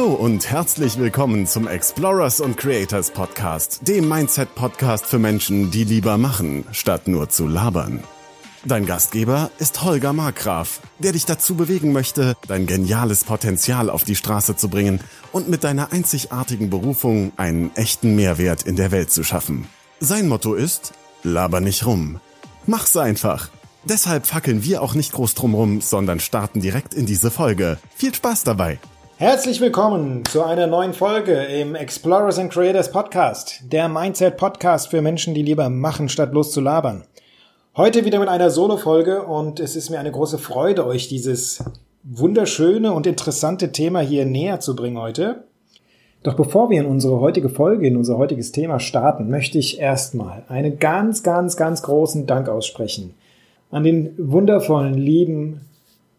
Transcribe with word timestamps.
Hallo 0.00 0.14
und 0.14 0.48
herzlich 0.48 0.98
willkommen 0.98 1.46
zum 1.46 1.68
Explorers 1.68 2.40
und 2.40 2.56
Creators 2.56 3.10
Podcast, 3.10 3.86
dem 3.86 4.08
Mindset 4.08 4.54
Podcast 4.54 5.04
für 5.04 5.18
Menschen, 5.18 5.70
die 5.70 5.84
lieber 5.84 6.16
machen, 6.16 6.64
statt 6.72 7.06
nur 7.06 7.28
zu 7.28 7.46
labern. 7.46 8.02
Dein 8.64 8.86
Gastgeber 8.86 9.50
ist 9.58 9.84
Holger 9.84 10.14
Markgraf, 10.14 10.80
der 11.00 11.12
dich 11.12 11.26
dazu 11.26 11.54
bewegen 11.54 11.92
möchte, 11.92 12.34
dein 12.48 12.64
geniales 12.64 13.24
Potenzial 13.24 13.90
auf 13.90 14.04
die 14.04 14.16
Straße 14.16 14.56
zu 14.56 14.70
bringen 14.70 15.00
und 15.32 15.50
mit 15.50 15.64
deiner 15.64 15.92
einzigartigen 15.92 16.70
Berufung 16.70 17.32
einen 17.36 17.70
echten 17.76 18.16
Mehrwert 18.16 18.62
in 18.62 18.76
der 18.76 18.92
Welt 18.92 19.12
zu 19.12 19.22
schaffen. 19.22 19.66
Sein 19.98 20.28
Motto 20.28 20.54
ist, 20.54 20.94
laber 21.24 21.60
nicht 21.60 21.84
rum. 21.84 22.20
Mach's 22.64 22.96
einfach. 22.96 23.50
Deshalb 23.84 24.26
fackeln 24.26 24.64
wir 24.64 24.80
auch 24.80 24.94
nicht 24.94 25.12
groß 25.12 25.34
drumrum, 25.34 25.82
sondern 25.82 26.20
starten 26.20 26.62
direkt 26.62 26.94
in 26.94 27.04
diese 27.04 27.30
Folge. 27.30 27.76
Viel 27.94 28.14
Spaß 28.14 28.44
dabei! 28.44 28.78
Herzlich 29.20 29.60
willkommen 29.60 30.24
zu 30.24 30.42
einer 30.42 30.66
neuen 30.66 30.94
Folge 30.94 31.34
im 31.34 31.74
Explorers 31.74 32.38
and 32.38 32.50
Creators 32.50 32.90
Podcast, 32.90 33.60
der 33.70 33.86
Mindset 33.86 34.38
Podcast 34.38 34.88
für 34.88 35.02
Menschen, 35.02 35.34
die 35.34 35.42
lieber 35.42 35.68
machen, 35.68 36.08
statt 36.08 36.30
bloß 36.30 36.52
zu 36.52 36.62
labern. 36.62 37.04
Heute 37.76 38.06
wieder 38.06 38.18
mit 38.18 38.30
einer 38.30 38.48
Solo-Folge 38.48 39.24
und 39.24 39.60
es 39.60 39.76
ist 39.76 39.90
mir 39.90 40.00
eine 40.00 40.10
große 40.10 40.38
Freude, 40.38 40.86
euch 40.86 41.08
dieses 41.08 41.62
wunderschöne 42.02 42.94
und 42.94 43.06
interessante 43.06 43.72
Thema 43.72 44.00
hier 44.00 44.24
näher 44.24 44.58
zu 44.60 44.74
bringen 44.74 44.96
heute. 44.96 45.44
Doch 46.22 46.34
bevor 46.34 46.70
wir 46.70 46.80
in 46.80 46.86
unsere 46.86 47.20
heutige 47.20 47.50
Folge, 47.50 47.88
in 47.88 47.98
unser 47.98 48.16
heutiges 48.16 48.52
Thema 48.52 48.80
starten, 48.80 49.28
möchte 49.28 49.58
ich 49.58 49.80
erstmal 49.80 50.44
einen 50.48 50.78
ganz, 50.78 51.22
ganz, 51.22 51.58
ganz 51.58 51.82
großen 51.82 52.26
Dank 52.26 52.48
aussprechen 52.48 53.12
an 53.70 53.84
den 53.84 54.14
wundervollen, 54.16 54.94
lieben 54.94 55.60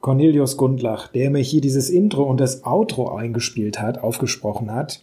Cornelius 0.02 0.58
Gundlach, 0.58 1.08
der 1.08 1.30
mir 1.30 1.39
hier 1.39 1.62
dieses 1.62 1.89
Intro 1.89 2.23
und 2.23 2.39
das 2.39 2.66
Outro 2.66 3.16
eingespielt 3.16 3.80
hat, 3.80 4.03
aufgesprochen 4.03 4.73
hat. 4.73 5.02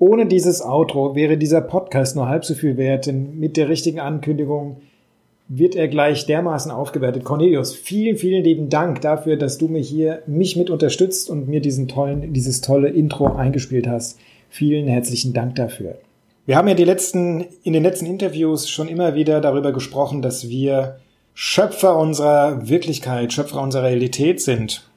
Ohne 0.00 0.26
dieses 0.26 0.60
Outro 0.60 1.14
wäre 1.14 1.38
dieser 1.38 1.60
Podcast 1.60 2.14
nur 2.14 2.28
halb 2.28 2.44
so 2.44 2.54
viel 2.54 2.76
wert, 2.76 3.06
denn 3.06 3.38
mit 3.38 3.56
der 3.56 3.68
richtigen 3.68 4.00
Ankündigung 4.00 4.78
wird 5.48 5.74
er 5.76 5.88
gleich 5.88 6.26
dermaßen 6.26 6.70
aufgewertet. 6.70 7.24
Cornelius, 7.24 7.74
vielen, 7.74 8.16
vielen 8.16 8.44
lieben 8.44 8.68
Dank 8.68 9.00
dafür, 9.00 9.36
dass 9.36 9.56
du 9.56 9.66
mich 9.68 9.88
hier, 9.88 10.22
mich 10.26 10.56
mit 10.56 10.68
unterstützt 10.68 11.30
und 11.30 11.48
mir 11.48 11.60
diesen 11.60 11.88
tollen, 11.88 12.32
dieses 12.32 12.60
tolle 12.60 12.88
Intro 12.88 13.34
eingespielt 13.34 13.88
hast. 13.88 14.18
Vielen 14.50 14.86
herzlichen 14.88 15.32
Dank 15.32 15.54
dafür. 15.54 15.96
Wir 16.44 16.56
haben 16.56 16.68
ja 16.68 16.74
die 16.74 16.84
letzten, 16.84 17.46
in 17.62 17.72
den 17.72 17.82
letzten 17.82 18.06
Interviews 18.06 18.68
schon 18.68 18.88
immer 18.88 19.14
wieder 19.14 19.40
darüber 19.40 19.72
gesprochen, 19.72 20.22
dass 20.22 20.48
wir 20.48 20.98
Schöpfer 21.40 21.96
unserer 21.96 22.68
Wirklichkeit, 22.68 23.32
Schöpfer 23.32 23.62
unserer 23.62 23.84
Realität 23.84 24.40
sind. 24.40 24.90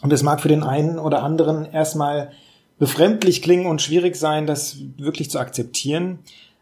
Und 0.00 0.10
es 0.10 0.22
mag 0.22 0.40
für 0.40 0.48
den 0.48 0.62
einen 0.62 0.98
oder 0.98 1.22
anderen 1.22 1.70
erstmal 1.70 2.30
befremdlich 2.78 3.42
klingen 3.42 3.66
und 3.66 3.82
schwierig 3.82 4.16
sein, 4.16 4.46
das 4.46 4.78
wirklich 4.96 5.30
zu 5.30 5.38
akzeptieren. 5.38 6.20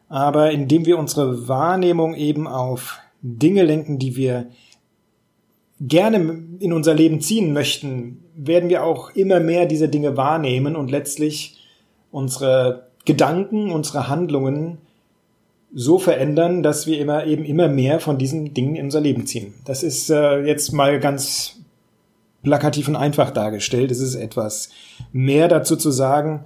Aber 0.08 0.50
indem 0.50 0.84
wir 0.84 0.98
unsere 0.98 1.46
Wahrnehmung 1.46 2.16
eben 2.16 2.48
auf 2.48 2.98
Dinge 3.22 3.62
lenken, 3.62 4.00
die 4.00 4.16
wir 4.16 4.48
gerne 5.80 6.18
in 6.58 6.72
unser 6.72 6.94
Leben 6.94 7.20
ziehen 7.20 7.52
möchten, 7.52 8.24
werden 8.34 8.68
wir 8.68 8.82
auch 8.82 9.10
immer 9.10 9.38
mehr 9.38 9.66
diese 9.66 9.88
Dinge 9.88 10.16
wahrnehmen 10.16 10.74
und 10.74 10.90
letztlich 10.90 11.60
unsere 12.10 12.88
Gedanken, 13.04 13.70
unsere 13.70 14.08
Handlungen 14.08 14.78
so 15.74 15.98
verändern, 15.98 16.62
dass 16.62 16.86
wir 16.86 17.00
immer 17.00 17.26
eben 17.26 17.44
immer 17.44 17.68
mehr 17.68 17.98
von 17.98 18.16
diesen 18.16 18.54
Dingen 18.54 18.76
in 18.76 18.86
unser 18.86 19.00
Leben 19.00 19.26
ziehen. 19.26 19.54
Das 19.64 19.82
ist 19.82 20.08
äh, 20.08 20.40
jetzt 20.44 20.72
mal 20.72 21.00
ganz 21.00 21.56
plakativ 22.44 22.86
und 22.86 22.96
einfach 22.96 23.30
dargestellt. 23.30 23.90
Es 23.90 24.00
ist 24.00 24.14
etwas 24.14 24.70
mehr 25.12 25.48
dazu 25.48 25.76
zu 25.76 25.90
sagen. 25.90 26.44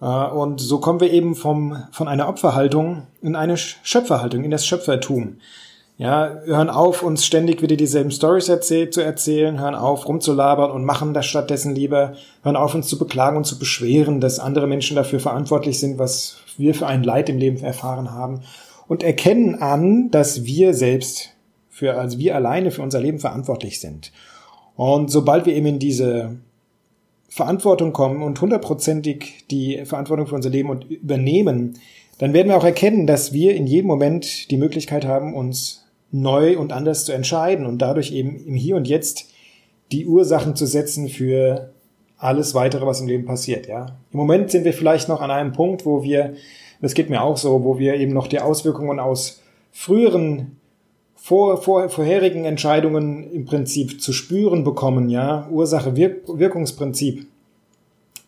Äh, 0.00 0.06
und 0.06 0.60
so 0.60 0.80
kommen 0.80 1.00
wir 1.00 1.12
eben 1.12 1.34
vom, 1.34 1.76
von 1.92 2.08
einer 2.08 2.28
Opferhaltung 2.28 3.06
in 3.20 3.36
eine 3.36 3.58
Schöpferhaltung, 3.58 4.42
in 4.42 4.50
das 4.50 4.66
Schöpfertum. 4.66 5.36
Ja, 5.98 6.40
hören 6.46 6.70
auf, 6.70 7.02
uns 7.02 7.26
ständig 7.26 7.60
wieder 7.60 7.76
dieselben 7.76 8.10
Stories 8.10 8.48
erzähl 8.48 8.88
zu 8.88 9.02
erzählen, 9.02 9.60
hören 9.60 9.74
auf, 9.74 10.08
rumzulabern 10.08 10.70
und 10.70 10.84
machen 10.84 11.12
das 11.12 11.26
stattdessen 11.26 11.74
lieber, 11.74 12.14
hören 12.42 12.56
auf, 12.56 12.74
uns 12.74 12.88
zu 12.88 12.98
beklagen 12.98 13.36
und 13.36 13.44
zu 13.44 13.58
beschweren, 13.58 14.20
dass 14.20 14.40
andere 14.40 14.66
Menschen 14.66 14.96
dafür 14.96 15.20
verantwortlich 15.20 15.78
sind, 15.78 15.98
was 15.98 16.38
wir 16.58 16.74
für 16.74 16.86
ein 16.86 17.02
Leid 17.02 17.28
im 17.28 17.38
Leben 17.38 17.62
erfahren 17.62 18.10
haben 18.10 18.40
und 18.88 19.02
erkennen 19.02 19.56
an, 19.56 20.10
dass 20.10 20.44
wir 20.44 20.74
selbst 20.74 21.30
für, 21.70 21.94
also 21.98 22.18
wir 22.18 22.34
alleine 22.34 22.70
für 22.70 22.82
unser 22.82 23.00
Leben 23.00 23.18
verantwortlich 23.18 23.80
sind. 23.80 24.12
Und 24.76 25.10
sobald 25.10 25.46
wir 25.46 25.54
eben 25.54 25.66
in 25.66 25.78
diese 25.78 26.36
Verantwortung 27.28 27.92
kommen 27.92 28.22
und 28.22 28.40
hundertprozentig 28.40 29.46
die 29.50 29.84
Verantwortung 29.86 30.26
für 30.26 30.34
unser 30.34 30.50
Leben 30.50 30.82
übernehmen, 30.82 31.78
dann 32.18 32.34
werden 32.34 32.48
wir 32.48 32.56
auch 32.56 32.64
erkennen, 32.64 33.06
dass 33.06 33.32
wir 33.32 33.54
in 33.54 33.66
jedem 33.66 33.88
Moment 33.88 34.50
die 34.50 34.58
Möglichkeit 34.58 35.06
haben, 35.06 35.34
uns 35.34 35.86
neu 36.10 36.58
und 36.58 36.72
anders 36.72 37.06
zu 37.06 37.12
entscheiden 37.12 37.64
und 37.64 37.78
dadurch 37.78 38.12
eben 38.12 38.46
im 38.46 38.54
Hier 38.54 38.76
und 38.76 38.86
Jetzt 38.86 39.30
die 39.92 40.06
Ursachen 40.06 40.56
zu 40.56 40.66
setzen 40.66 41.08
für 41.08 41.71
alles 42.22 42.54
weitere, 42.54 42.86
was 42.86 43.00
im 43.00 43.08
Leben 43.08 43.24
passiert, 43.24 43.66
ja. 43.66 43.86
Im 44.12 44.18
Moment 44.18 44.50
sind 44.50 44.64
wir 44.64 44.72
vielleicht 44.72 45.08
noch 45.08 45.20
an 45.20 45.32
einem 45.32 45.52
Punkt, 45.52 45.84
wo 45.84 46.04
wir, 46.04 46.34
das 46.80 46.94
geht 46.94 47.10
mir 47.10 47.20
auch 47.20 47.36
so, 47.36 47.64
wo 47.64 47.78
wir 47.78 47.94
eben 47.94 48.12
noch 48.12 48.28
die 48.28 48.40
Auswirkungen 48.40 49.00
aus 49.00 49.42
früheren 49.72 50.56
vor, 51.16 51.60
vor, 51.60 51.88
vorherigen 51.88 52.44
Entscheidungen 52.44 53.28
im 53.32 53.44
Prinzip 53.44 54.00
zu 54.00 54.12
spüren 54.12 54.62
bekommen, 54.62 55.08
ja, 55.08 55.48
Ursache 55.50 55.90
-Wirk 55.90 56.38
Wirkungsprinzip. 56.38 57.26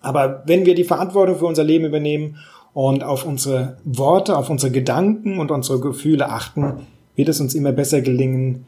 Aber 0.01 0.43
wenn 0.47 0.67
wir 0.67 0.75
die 0.75 0.85
Verantwortung 0.85 1.39
für 1.39 1.47
unser 1.47 1.65
Leben 1.65 1.85
übernehmen 1.85 2.39
und 2.73 3.05
auf 3.05 3.25
unsere 3.25 3.79
Worte, 3.85 4.37
auf 4.37 4.51
unsere 4.51 4.73
Gedanken 4.73 5.39
und 5.39 5.53
unsere 5.53 5.79
Gefühle 5.79 6.31
achten, 6.31 6.87
wird 7.15 7.29
es 7.29 7.41
uns 7.41 7.55
immer 7.55 7.73
besser 7.73 8.01
gelingen, 8.01 8.67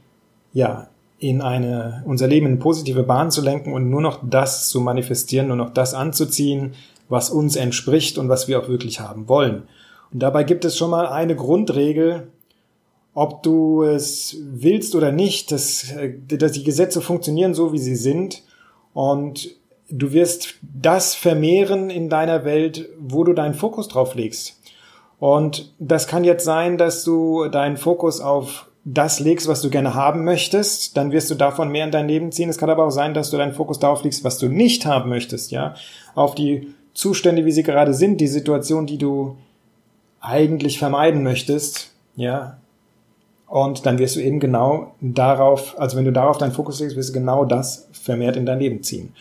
ja, 0.53 0.89
in 1.19 1.41
eine, 1.41 2.03
unser 2.07 2.27
Leben 2.27 2.47
in 2.47 2.59
positive 2.59 3.03
Bahn 3.03 3.31
zu 3.31 3.41
lenken 3.41 3.73
und 3.73 3.89
nur 3.89 4.01
noch 4.01 4.21
das 4.23 4.69
zu 4.69 4.81
manifestieren, 4.81 5.49
nur 5.49 5.57
noch 5.57 5.71
das 5.71 5.95
anzuziehen, 5.95 6.75
was 7.09 7.31
uns 7.31 7.57
entspricht 7.57 8.19
und 8.19 8.29
was 8.29 8.49
wir 8.49 8.61
auch 8.61 8.69
wirklich 8.69 9.01
haben 9.01 9.29
wollen. 9.29 9.63
Und 10.13 10.23
dabei 10.23 10.45
gibt 10.45 10.65
es 10.65 10.77
schon 10.77 10.91
mal 10.91 11.07
eine 11.09 11.37
Grundregel, 11.37 12.29
ob 13.15 13.43
du 13.43 13.83
es 13.83 14.37
willst 14.43 14.95
oder 14.95 15.11
nicht, 15.11 15.51
dass, 15.53 15.95
dass 16.29 16.53
die 16.53 16.65
Gesetze 16.65 17.01
funktionieren 17.01 17.55
so, 17.55 17.73
wie 17.73 17.79
sie 17.79 17.97
sind 17.97 18.43
und 18.93 19.57
du 19.89 20.13
wirst 20.13 20.57
das 20.63 21.15
vermehren 21.15 21.91
in 21.91 22.11
deiner 22.11 22.45
Welt, 22.45 22.89
wo 22.99 23.25
du 23.25 23.33
deinen 23.33 23.55
Fokus 23.55 23.89
drauf 23.89 24.15
legst. 24.15 24.61
Und 25.19 25.73
das 25.79 26.07
kann 26.07 26.25
jetzt 26.25 26.45
sein, 26.45 26.77
dass 26.77 27.05
du 27.05 27.49
deinen 27.49 27.79
Fokus 27.79 28.21
auf 28.21 28.69
das 28.89 29.19
legst, 29.19 29.49
was 29.49 29.63
du 29.63 29.69
gerne 29.69 29.95
haben 29.95 30.23
möchtest, 30.23 30.97
dann 30.97 31.11
wirst 31.11 31.29
du 31.29 31.35
davon 31.35 31.71
mehr 31.71 31.85
in 31.85 31.91
dein 31.91 32.07
Leben 32.07 32.31
ziehen. 32.31 32.49
Es 32.49 32.57
kann 32.57 32.71
aber 32.71 32.87
auch 32.87 32.91
sein, 32.91 33.15
dass 33.15 33.31
du 33.31 33.37
deinen 33.37 33.53
Fokus 33.53 33.81
darauf 33.81 34.05
legst, 34.05 34.23
was 34.23 34.39
du 34.39 34.49
nicht 34.49 34.87
haben 34.87 35.11
möchtest, 35.11 35.51
ja, 35.51 35.75
auf 36.15 36.37
die 36.37 36.73
Zustände, 36.95 37.45
wie 37.45 37.51
sie 37.51 37.65
gerade 37.65 37.93
sind, 37.93 38.21
die 38.21 38.29
Situation, 38.29 38.87
die 38.87 38.97
du 38.97 39.37
eigentlich 40.21 40.79
vermeiden 40.79 41.25
möchtest, 41.25 41.91
ja. 42.15 42.59
Und 43.49 43.87
dann 43.87 43.99
wirst 43.99 44.15
du 44.15 44.21
eben 44.21 44.39
genau 44.39 44.95
darauf, 45.01 45.79
also 45.79 45.97
wenn 45.97 46.05
du 46.05 46.13
darauf 46.13 46.39
deinen 46.39 46.53
Fokus 46.53 46.79
legst, 46.79 46.97
wirst 46.97 47.09
du 47.09 47.15
genau 47.15 47.45
das 47.45 47.89
vermehrt 47.93 48.37
in 48.37 48.47
dein 48.47 48.61
Leben 48.61 48.85
ziehen. 48.85 49.13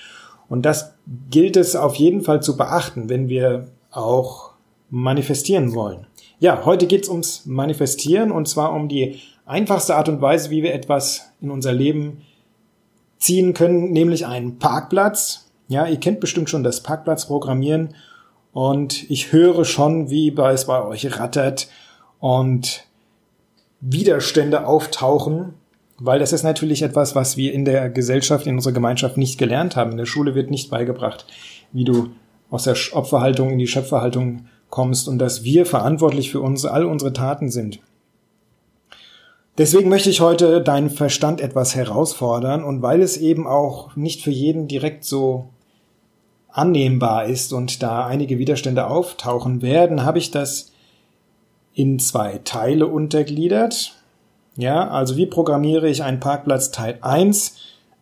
Und 0.47 0.64
das 0.64 0.94
gilt 1.32 1.58
es 1.58 1.76
auf 1.76 1.96
jeden 1.96 2.22
Fall 2.22 2.42
zu 2.42 2.56
beachten, 2.56 3.09
wenn 3.09 3.30
wir 3.30 3.68
auch 3.90 4.52
manifestieren 4.92 5.74
wollen. 5.74 6.06
Ja, 6.46 6.64
heute 6.64 6.86
geht's 6.86 7.10
ums 7.10 7.48
Manifestieren 7.48 8.32
und 8.32 8.48
zwar 8.48 8.72
um 8.72 8.88
die 8.88 9.20
einfachste 9.48 9.96
Art 9.96 10.10
und 10.10 10.22
Weise, 10.22 10.52
wie 10.52 10.62
wir 10.62 10.76
etwas 10.76 11.32
in 11.42 11.50
unser 11.50 11.74
Leben 11.74 12.22
ziehen 13.18 13.56
können, 13.56 13.92
nämlich 13.92 14.28
einen 14.28 14.59
Parkplatz. 14.59 15.50
Ja, 15.70 15.88
ihr 15.88 16.00
kennt 16.00 16.20
bestimmt 16.20 16.52
schon 16.52 16.64
das 16.64 16.84
Parkplatzprogrammieren 16.84 17.96
und 18.53 19.09
ich 19.09 19.32
höre 19.32 19.66
schon, 19.66 20.12
wie 20.12 20.30
es 20.38 20.66
bei 20.68 20.86
euch 20.86 21.20
rattert 21.20 21.68
und 22.20 22.86
Widerstände 23.82 24.68
auftauchen, 24.68 25.56
weil 25.98 26.20
das 26.20 26.32
ist 26.32 26.44
natürlich 26.44 26.84
etwas, 26.84 27.16
was 27.16 27.38
wir 27.38 27.53
in 27.53 27.66
der 27.66 27.90
Gesellschaft, 27.90 28.46
in 28.46 28.53
unserer 28.53 28.74
Gemeinschaft 28.74 29.18
nicht 29.18 29.40
gelernt 29.40 29.76
haben. 29.76 29.94
In 29.94 29.98
der 29.98 30.06
Schule 30.06 30.36
wird 30.36 30.52
nicht 30.52 30.70
beigebracht, 30.70 31.26
wie 31.72 31.86
du 31.86 32.12
aus 32.52 32.66
der 32.66 32.76
Opferhaltung 32.91 33.50
in 33.50 33.58
die 33.58 33.66
Schöpferhaltung 33.66 34.46
kommst 34.70 35.08
und 35.08 35.20
dass 35.20 35.44
wir 35.44 35.66
verantwortlich 35.66 36.32
für 36.32 36.41
uns, 36.41 36.66
all 36.66 36.85
unsere 36.85 37.14
Taten 37.14 37.50
sind. 37.50 37.79
Deswegen 39.58 39.88
möchte 39.88 40.09
ich 40.09 40.20
heute 40.20 40.62
deinen 40.62 40.90
Verstand 40.90 41.40
etwas 41.40 41.76
herausfordern 41.76 42.64
und 42.64 42.82
weil 42.82 43.02
es 43.02 43.16
eben 43.16 43.47
auch 43.47 43.96
nicht 43.96 44.22
für 44.22 44.32
jeden 44.32 44.67
direkt 44.67 45.06
so 45.06 45.50
annehmbar 46.50 47.26
ist 47.26 47.53
und 47.53 47.82
da 47.82 48.06
einige 48.06 48.38
Widerstände 48.38 48.88
auftauchen 48.88 49.62
werden, 49.62 50.03
habe 50.03 50.17
ich 50.17 50.32
das 50.32 50.72
in 51.73 52.00
zwei 52.00 52.40
Teile 52.44 52.88
untergliedert. 52.88 53.94
Ja, 54.58 54.90
also 54.90 55.17
wie 55.17 55.26
programmiere 55.26 55.90
ich 55.90 56.03
einen 56.03 56.22
Parkplatz 56.22 56.72
Teil 56.72 56.97
1? 57.02 57.58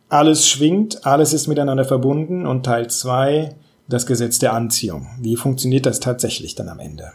Alles 0.10 0.48
schwingt, 0.48 1.06
alles 1.06 1.34
ist 1.34 1.48
miteinander 1.48 1.86
verbunden 1.86 2.46
und 2.46 2.64
Teil 2.64 2.90
2 2.90 3.56
das 3.88 4.06
Gesetz 4.06 4.40
der 4.40 4.54
Anziehung. 4.54 5.10
Wie 5.20 5.36
funktioniert 5.36 5.86
das 5.86 6.00
tatsächlich 6.00 6.56
dann 6.56 6.70
am 6.70 6.80
Ende? 6.80 7.14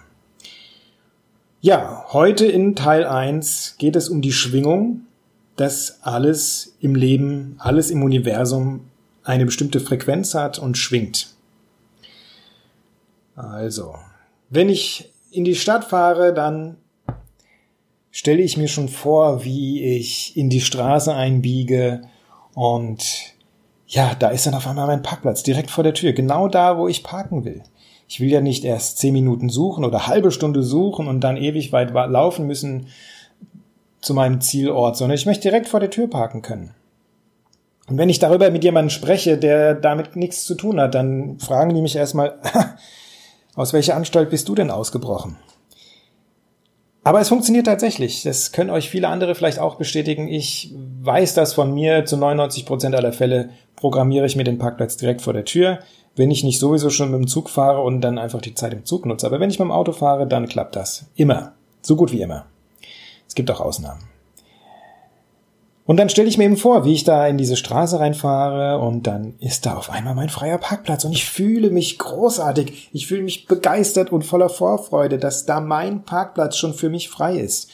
Ja, 1.61 2.05
heute 2.13 2.47
in 2.47 2.77
Teil 2.77 3.05
1 3.05 3.77
geht 3.79 3.97
es 3.97 4.09
um 4.09 4.23
die 4.23 4.33
Schwingung, 4.33 5.03
dass 5.57 5.99
alles 6.03 6.77
im 6.81 6.95
Leben, 6.95 7.57
alles 7.59 7.91
im 7.91 8.03
Universum 8.03 8.89
eine 9.25 9.45
bestimmte 9.45 9.81
Frequenz 9.81 10.35
hat 10.35 10.59
und 10.59 10.79
schwingt. 10.79 11.35
Also, 13.35 13.97
wenn 14.51 14.69
ich 14.69 15.13
in 15.31 15.45
die 15.45 15.57
Stadt 15.57 15.85
fahre, 15.85 16.33
dann 16.33 16.77
stelle 18.11 18.43
ich 18.43 18.57
mir 18.57 18.69
schon 18.69 18.89
vor, 18.89 19.45
wie 19.45 19.83
ich 19.83 20.37
in 20.37 20.51
die 20.51 20.61
Straße 20.61 21.15
einbiege 21.15 22.03
und 22.55 23.05
ja, 23.89 24.15
da 24.15 24.29
ist 24.29 24.47
dann 24.47 24.55
auf 24.55 24.67
einmal 24.67 24.87
mein 24.87 25.03
Parkplatz 25.03 25.43
direkt 25.43 25.71
vor 25.71 25.83
der 25.83 25.95
Tür, 25.95 26.13
genau 26.13 26.47
da, 26.47 26.77
wo 26.77 26.89
ich 26.89 27.03
parken 27.03 27.45
will. 27.45 27.63
Ich 28.07 28.21
will 28.21 28.31
ja 28.31 28.41
nicht 28.41 28.65
erst 28.65 28.99
zehn 28.99 29.15
Minuten 29.15 29.49
suchen 29.49 29.85
oder 29.85 30.07
halbe 30.07 30.31
Stunde 30.31 30.63
suchen 30.63 31.09
und 31.09 31.21
dann 31.21 31.37
ewig 31.37 31.73
weit 31.73 31.91
laufen 31.91 32.47
müssen 32.47 32.89
zu 34.01 34.15
meinem 34.15 34.41
Zielort, 34.41 34.97
sondern 34.97 35.17
ich 35.17 35.27
möchte 35.27 35.43
direkt 35.43 35.69
vor 35.69 35.81
der 35.81 35.91
Tür 35.91 36.09
parken 36.09 36.43
können. 36.43 36.75
Und 37.89 37.97
wenn 37.97 38.11
ich 38.11 38.19
darüber 38.19 38.51
mit 38.51 38.63
jemandem 38.63 38.91
spreche, 38.91 39.39
der 39.39 39.75
damit 39.75 40.17
nichts 40.17 40.45
zu 40.45 40.55
tun 40.55 40.79
hat, 40.79 40.95
dann 40.95 41.39
fragen 41.39 41.75
die 41.75 41.81
mich 41.81 41.97
erstmal, 41.97 42.39
aus 43.55 43.73
welcher 43.73 43.97
Anstalt 43.97 44.29
bist 44.29 44.49
du 44.49 44.55
denn 44.55 44.71
ausgebrochen? 44.71 45.37
Aber 47.05 47.21
es 47.21 47.29
funktioniert 47.29 47.67
tatsächlich. 47.67 48.23
Das 48.23 48.53
können 48.53 48.71
euch 48.71 48.91
viele 48.91 49.09
andere 49.09 49.35
vielleicht 49.35 49.59
auch 49.59 49.77
bestätigen. 49.77 50.29
Ich 50.29 50.75
weiß 51.03 51.35
das 51.35 51.55
von 51.55 51.73
mir. 51.73 52.05
Zu 52.05 52.17
99 52.17 52.67
Prozent 52.67 52.95
aller 52.95 53.13
Fälle 53.13 53.51
programmiere 53.77 54.27
ich 54.27 54.37
mir 54.37 54.45
den 54.45 54.59
Parkplatz 54.59 54.97
direkt 54.97 55.23
vor 55.23 55.33
der 55.33 55.45
Tür. 55.45 55.79
Wenn 56.17 56.31
ich 56.31 56.45
nicht 56.45 56.59
sowieso 56.59 56.91
schon 56.91 57.11
mit 57.11 57.21
dem 57.21 57.29
Zug 57.29 57.49
fahre 57.49 57.81
und 57.83 58.01
dann 58.01 58.19
einfach 58.19 58.41
die 58.41 58.55
Zeit 58.55 58.73
im 58.73 58.85
Zug 58.85 59.07
nutze. 59.07 59.27
Aber 59.27 59.41
wenn 59.41 59.51
ich 59.51 59.59
mit 59.59 59.67
dem 59.67 59.73
Auto 59.73 59.93
fahre, 59.93 60.27
dann 60.27 60.49
klappt 60.49 60.77
das. 60.77 61.07
Immer. 61.15 61.53
So 61.81 61.97
gut 61.97 62.13
wie 62.13 62.21
immer. 62.21 62.47
Es 63.27 63.35
gibt 63.35 63.51
auch 63.51 63.61
Ausnahmen. 63.61 64.03
Und 65.89 65.97
dann 65.97 66.11
stelle 66.11 66.29
ich 66.29 66.37
mir 66.37 66.45
eben 66.45 66.59
vor, 66.59 66.85
wie 66.85 66.93
ich 66.93 67.05
da 67.05 67.27
in 67.27 67.39
diese 67.39 67.57
Straße 67.57 67.99
reinfahre 67.99 68.79
und 68.79 69.07
dann 69.07 69.37
ist 69.39 69.65
da 69.65 69.75
auf 69.75 69.89
einmal 69.89 70.15
mein 70.15 70.29
freier 70.29 70.59
Parkplatz 70.59 71.07
und 71.07 71.13
ich 71.13 71.25
fühle 71.25 71.71
mich 71.71 71.97
großartig. 71.97 72.91
Ich 72.93 73.07
fühle 73.07 73.23
mich 73.23 73.47
begeistert 73.47 74.13
und 74.13 74.23
voller 74.23 74.51
Vorfreude, 74.51 75.17
dass 75.17 75.47
da 75.47 75.61
mein 75.63 76.03
Parkplatz 76.03 76.59
schon 76.59 76.75
für 76.75 76.91
mich 76.91 77.09
frei 77.09 77.39
ist. 77.39 77.71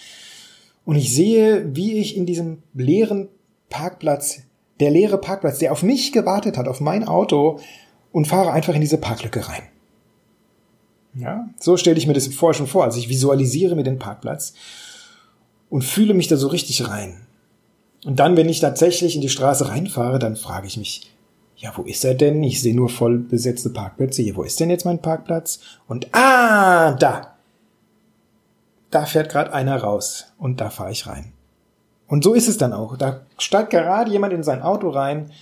Und 0.85 0.95
ich 0.95 1.13
sehe, 1.13 1.75
wie 1.75 1.95
ich 1.95 2.17
in 2.17 2.25
diesem 2.25 2.63
leeren 2.73 3.31
Parkplatz, 3.69 4.43
der 4.79 4.93
leere 4.93 5.19
Parkplatz, 5.19 5.59
der 5.59 5.73
auf 5.73 5.83
mich 5.83 6.13
gewartet 6.13 6.57
hat, 6.57 6.69
auf 6.69 6.81
mein 6.81 7.09
Auto 7.09 7.59
und 8.13 8.29
fahre 8.29 8.53
einfach 8.53 8.77
in 8.77 8.81
diese 8.81 8.99
Parklücke 8.99 9.49
rein. 9.49 9.65
Ja, 11.17 11.49
so 11.59 11.77
stelle 11.77 11.99
ich 11.99 12.07
mir 12.07 12.15
das 12.15 12.29
vorher 12.29 12.55
schon 12.55 12.69
vor. 12.69 12.85
Also 12.85 13.01
ich 13.01 13.09
visualisiere 13.09 13.75
mir 13.75 13.83
den 13.83 13.99
Parkplatz 13.99 14.55
und 15.69 15.83
fühle 15.83 16.15
mich 16.15 16.29
da 16.29 16.37
so 16.37 16.47
richtig 16.47 16.89
rein. 16.89 17.24
Und 18.05 18.21
dann, 18.21 18.37
wenn 18.37 18.49
ich 18.49 18.61
tatsächlich 18.61 19.15
in 19.15 19.21
die 19.23 19.29
Straße 19.29 19.69
reinfahre, 19.69 20.19
dann 20.19 20.37
frage 20.37 20.67
ich 20.67 20.77
mich, 20.77 21.11
ja, 21.57 21.73
wo 21.77 21.83
ist 21.83 22.05
er 22.05 22.15
denn? 22.15 22.43
Ich 22.43 22.61
sehe 22.61 22.75
nur 22.75 22.89
voll 22.89 23.19
besetzte 23.19 23.71
Parkplätze 23.71 24.23
hier. 24.23 24.37
Wo 24.37 24.43
ist 24.43 24.61
denn 24.61 24.71
jetzt 24.71 24.85
mein 24.85 25.01
Parkplatz? 25.01 25.61
Und 25.89 26.09
ah, 26.13 26.93
da. 26.93 27.37
Da 28.91 29.07
fährt 29.07 29.31
gerade 29.31 29.53
einer 29.53 29.77
raus 29.77 30.33
und 30.39 30.61
da 30.61 30.71
fahre 30.71 30.93
ich 30.93 31.07
rein. 31.07 31.33
Und 32.07 32.23
so 32.23 32.35
ist 32.35 32.49
es 32.49 32.59
dann 32.59 32.73
auch. 32.73 32.97
Da 32.97 33.23
steigt 33.39 33.71
gerade 33.71 34.11
jemand 34.11 34.33
in 34.33 34.43
sein 34.43 34.63
Auto 34.63 34.91
rein, 34.91 35.33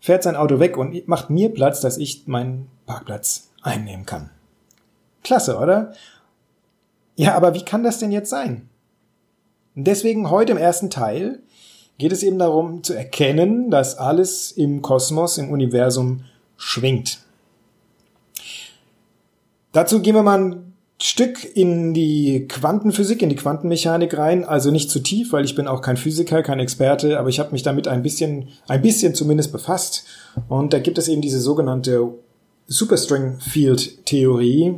fährt 0.00 0.22
sein 0.22 0.36
Auto 0.36 0.58
weg 0.60 0.76
und 0.76 1.08
macht 1.08 1.30
mir 1.30 1.48
Platz, 1.48 1.80
dass 1.80 1.96
ich 1.96 2.26
meinen 2.26 2.68
Parkplatz 2.86 3.50
einnehmen 3.62 4.06
kann. 4.06 4.30
Klasse, 5.24 5.58
oder? 5.58 5.92
Ja, 7.16 7.34
aber 7.34 7.54
wie 7.54 7.64
kann 7.64 7.82
das 7.82 7.98
denn 7.98 8.12
jetzt 8.12 8.30
sein? 8.30 8.68
Und 9.74 9.84
deswegen 9.84 10.30
heute 10.30 10.52
im 10.52 10.58
ersten 10.58 10.90
Teil 10.90 11.40
geht 12.00 12.12
es 12.12 12.22
eben 12.22 12.38
darum 12.38 12.82
zu 12.82 12.94
erkennen, 12.94 13.70
dass 13.70 13.96
alles 13.96 14.50
im 14.50 14.82
Kosmos, 14.82 15.38
im 15.38 15.50
Universum 15.50 16.24
schwingt. 16.56 17.18
Dazu 19.72 20.00
gehen 20.00 20.16
wir 20.16 20.22
mal 20.22 20.40
ein 20.40 20.72
Stück 21.00 21.56
in 21.56 21.94
die 21.94 22.48
Quantenphysik, 22.48 23.22
in 23.22 23.28
die 23.28 23.36
Quantenmechanik 23.36 24.18
rein, 24.18 24.44
also 24.44 24.70
nicht 24.70 24.90
zu 24.90 25.00
tief, 25.00 25.32
weil 25.32 25.44
ich 25.44 25.54
bin 25.54 25.68
auch 25.68 25.82
kein 25.82 25.96
Physiker, 25.96 26.42
kein 26.42 26.58
Experte, 26.58 27.18
aber 27.18 27.28
ich 27.28 27.38
habe 27.38 27.52
mich 27.52 27.62
damit 27.62 27.86
ein 27.86 28.02
bisschen, 28.02 28.48
ein 28.66 28.82
bisschen 28.82 29.14
zumindest 29.14 29.52
befasst. 29.52 30.04
Und 30.48 30.72
da 30.72 30.78
gibt 30.78 30.98
es 30.98 31.08
eben 31.08 31.22
diese 31.22 31.40
sogenannte 31.40 32.14
Superstring 32.66 33.38
Field 33.40 34.04
Theorie, 34.06 34.74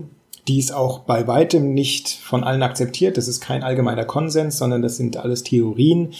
die 0.49 0.59
ist 0.59 0.75
auch 0.75 1.01
bei 1.01 1.27
weitem 1.27 1.73
nicht 1.73 2.09
von 2.09 2.43
allen 2.43 2.63
akzeptiert. 2.63 3.17
Das 3.17 3.29
ist 3.29 3.41
kein 3.41 3.63
allgemeiner 3.63 4.05
Konsens, 4.05 4.59
sondern 4.59 4.83
das 4.83 4.97
sind 4.97 5.17
alles 5.17 5.45
Theorien. 5.45 6.13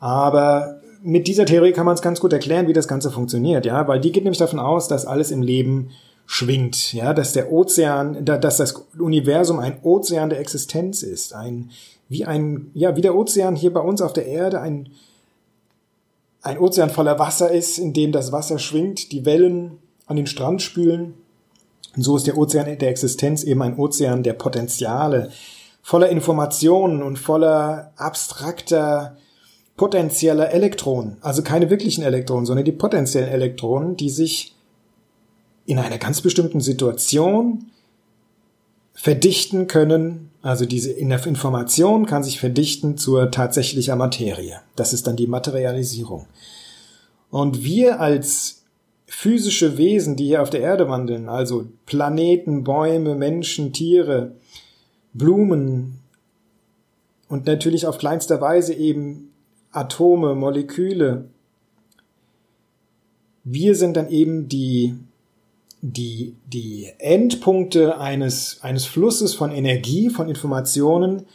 Aber 0.00 0.80
mit 1.02 1.28
dieser 1.28 1.44
Theorie 1.44 1.72
kann 1.72 1.86
man 1.86 1.94
es 1.94 2.02
ganz 2.02 2.20
gut 2.20 2.32
erklären, 2.32 2.66
wie 2.66 2.72
das 2.72 2.88
Ganze 2.88 3.10
funktioniert, 3.10 3.64
ja, 3.66 3.86
weil 3.86 4.00
die 4.00 4.12
geht 4.12 4.24
nämlich 4.24 4.38
davon 4.38 4.58
aus, 4.58 4.88
dass 4.88 5.06
alles 5.06 5.30
im 5.30 5.42
Leben 5.42 5.90
schwingt, 6.26 6.92
ja, 6.92 7.14
dass 7.14 7.32
der 7.32 7.52
Ozean, 7.52 8.24
dass 8.24 8.56
das 8.56 8.72
Universum 8.98 9.58
ein 9.58 9.78
Ozean 9.82 10.30
der 10.30 10.40
Existenz 10.40 11.02
ist, 11.02 11.34
ein 11.34 11.70
wie 12.08 12.24
ein 12.24 12.70
ja 12.74 12.96
wie 12.96 13.00
der 13.02 13.14
Ozean 13.14 13.56
hier 13.56 13.72
bei 13.72 13.80
uns 13.80 14.02
auf 14.02 14.12
der 14.12 14.26
Erde 14.26 14.60
ein 14.60 14.90
ein 16.42 16.58
Ozean 16.58 16.90
voller 16.90 17.18
Wasser 17.18 17.50
ist, 17.50 17.78
in 17.78 17.92
dem 17.92 18.12
das 18.12 18.32
Wasser 18.32 18.58
schwingt, 18.58 19.12
die 19.12 19.26
Wellen 19.26 19.78
an 20.06 20.16
den 20.16 20.26
Strand 20.26 20.62
spülen. 20.62 21.14
Und 21.96 22.02
so 22.02 22.16
ist 22.16 22.26
der 22.26 22.38
Ozean 22.38 22.78
der 22.78 22.88
Existenz 22.88 23.42
eben 23.42 23.62
ein 23.62 23.76
Ozean 23.76 24.22
der 24.22 24.32
Potenziale, 24.32 25.30
voller 25.82 26.08
Informationen 26.08 27.02
und 27.02 27.18
voller 27.18 27.92
abstrakter 27.96 29.16
potenzieller 29.80 30.50
Elektronen, 30.50 31.16
also 31.22 31.42
keine 31.42 31.70
wirklichen 31.70 32.04
Elektronen, 32.04 32.44
sondern 32.44 32.66
die 32.66 32.72
potenziellen 32.72 33.30
Elektronen, 33.30 33.96
die 33.96 34.10
sich 34.10 34.54
in 35.64 35.78
einer 35.78 35.96
ganz 35.96 36.20
bestimmten 36.20 36.60
Situation 36.60 37.70
verdichten 38.92 39.68
können, 39.68 40.32
also 40.42 40.66
diese 40.66 40.90
Information 40.90 42.04
kann 42.04 42.22
sich 42.22 42.38
verdichten 42.38 42.98
zur 42.98 43.30
tatsächlicher 43.30 43.96
Materie. 43.96 44.60
Das 44.76 44.92
ist 44.92 45.06
dann 45.06 45.16
die 45.16 45.26
Materialisierung. 45.26 46.26
Und 47.30 47.64
wir 47.64 48.00
als 48.00 48.64
physische 49.06 49.78
Wesen, 49.78 50.14
die 50.14 50.26
hier 50.26 50.42
auf 50.42 50.50
der 50.50 50.60
Erde 50.60 50.90
wandeln, 50.90 51.30
also 51.30 51.64
Planeten, 51.86 52.64
Bäume, 52.64 53.14
Menschen, 53.14 53.72
Tiere, 53.72 54.32
Blumen 55.14 56.00
und 57.28 57.46
natürlich 57.46 57.86
auf 57.86 57.96
kleinster 57.96 58.42
Weise 58.42 58.74
eben 58.74 59.29
Atome, 59.72 60.34
Moleküle. 60.34 61.26
Wir 63.44 63.74
sind 63.74 63.96
dann 63.96 64.08
eben 64.10 64.48
die, 64.48 64.96
die, 65.80 66.36
die 66.46 66.88
Endpunkte 66.98 67.98
eines, 67.98 68.58
eines 68.62 68.84
Flusses 68.84 69.34
von 69.34 69.52
Energie, 69.52 70.10
von 70.10 70.28
Informationen 70.28 71.26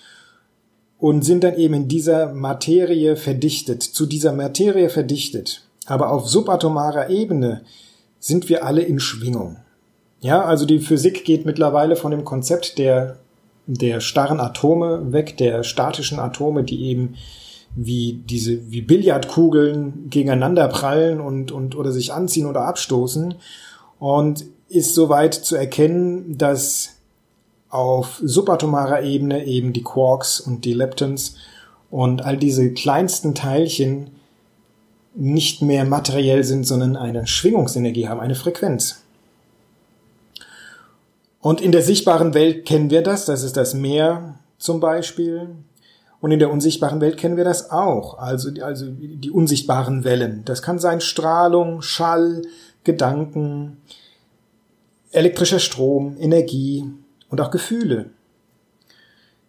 und 0.99 1.23
sind 1.23 1.43
dann 1.43 1.55
eben 1.55 1.73
in 1.73 1.87
dieser 1.87 2.33
Materie 2.33 3.15
verdichtet, 3.15 3.83
zu 3.83 4.05
dieser 4.05 4.33
Materie 4.33 4.89
verdichtet. 4.89 5.65
Aber 5.85 6.11
auf 6.11 6.27
subatomarer 6.27 7.09
Ebene 7.09 7.61
sind 8.19 8.49
wir 8.49 8.65
alle 8.65 8.81
in 8.81 8.99
Schwingung. 8.99 9.57
Ja, 10.19 10.43
also 10.43 10.65
die 10.65 10.79
Physik 10.79 11.25
geht 11.25 11.45
mittlerweile 11.45 11.95
von 11.95 12.11
dem 12.11 12.25
Konzept 12.25 12.77
der, 12.79 13.17
der 13.67 13.99
starren 13.99 14.39
Atome 14.39 15.11
weg, 15.13 15.37
der 15.37 15.63
statischen 15.63 16.19
Atome, 16.19 16.63
die 16.63 16.85
eben 16.85 17.15
wie 17.75 18.21
diese, 18.25 18.71
wie 18.71 18.81
Billardkugeln 18.81 20.09
gegeneinander 20.09 20.67
prallen 20.67 21.19
und, 21.19 21.51
und, 21.51 21.75
oder 21.75 21.91
sich 21.91 22.13
anziehen 22.13 22.45
oder 22.45 22.61
abstoßen. 22.61 23.35
Und 23.99 24.45
ist 24.67 24.95
soweit 24.95 25.33
zu 25.33 25.55
erkennen, 25.55 26.37
dass 26.37 26.95
auf 27.69 28.19
subatomarer 28.23 29.03
Ebene 29.03 29.45
eben 29.45 29.73
die 29.73 29.83
Quarks 29.83 30.39
und 30.39 30.65
die 30.65 30.73
Leptons 30.73 31.35
und 31.91 32.23
all 32.23 32.37
diese 32.37 32.73
kleinsten 32.73 33.35
Teilchen 33.35 34.11
nicht 35.13 35.61
mehr 35.61 35.85
materiell 35.85 36.43
sind, 36.43 36.65
sondern 36.65 36.95
eine 36.95 37.27
Schwingungsenergie 37.27 38.07
haben, 38.07 38.19
eine 38.19 38.35
Frequenz. 38.35 39.03
Und 41.41 41.61
in 41.61 41.71
der 41.71 41.83
sichtbaren 41.83 42.33
Welt 42.33 42.65
kennen 42.65 42.89
wir 42.89 43.01
das, 43.01 43.25
das 43.25 43.43
ist 43.43 43.55
das 43.55 43.73
Meer 43.73 44.35
zum 44.57 44.79
Beispiel, 44.79 45.49
und 46.21 46.31
in 46.31 46.39
der 46.39 46.51
unsichtbaren 46.51 47.01
Welt 47.01 47.17
kennen 47.17 47.37
wir 47.37 47.43
das 47.43 47.71
auch, 47.71 48.17
also, 48.17 48.49
also 48.61 48.87
die 48.89 49.31
unsichtbaren 49.31 50.03
Wellen. 50.03 50.43
Das 50.45 50.61
kann 50.61 50.79
sein 50.79 51.01
Strahlung, 51.01 51.81
Schall, 51.81 52.43
Gedanken, 52.83 53.77
elektrischer 55.11 55.59
Strom, 55.59 56.17
Energie 56.19 56.85
und 57.29 57.41
auch 57.41 57.51
Gefühle. 57.51 58.11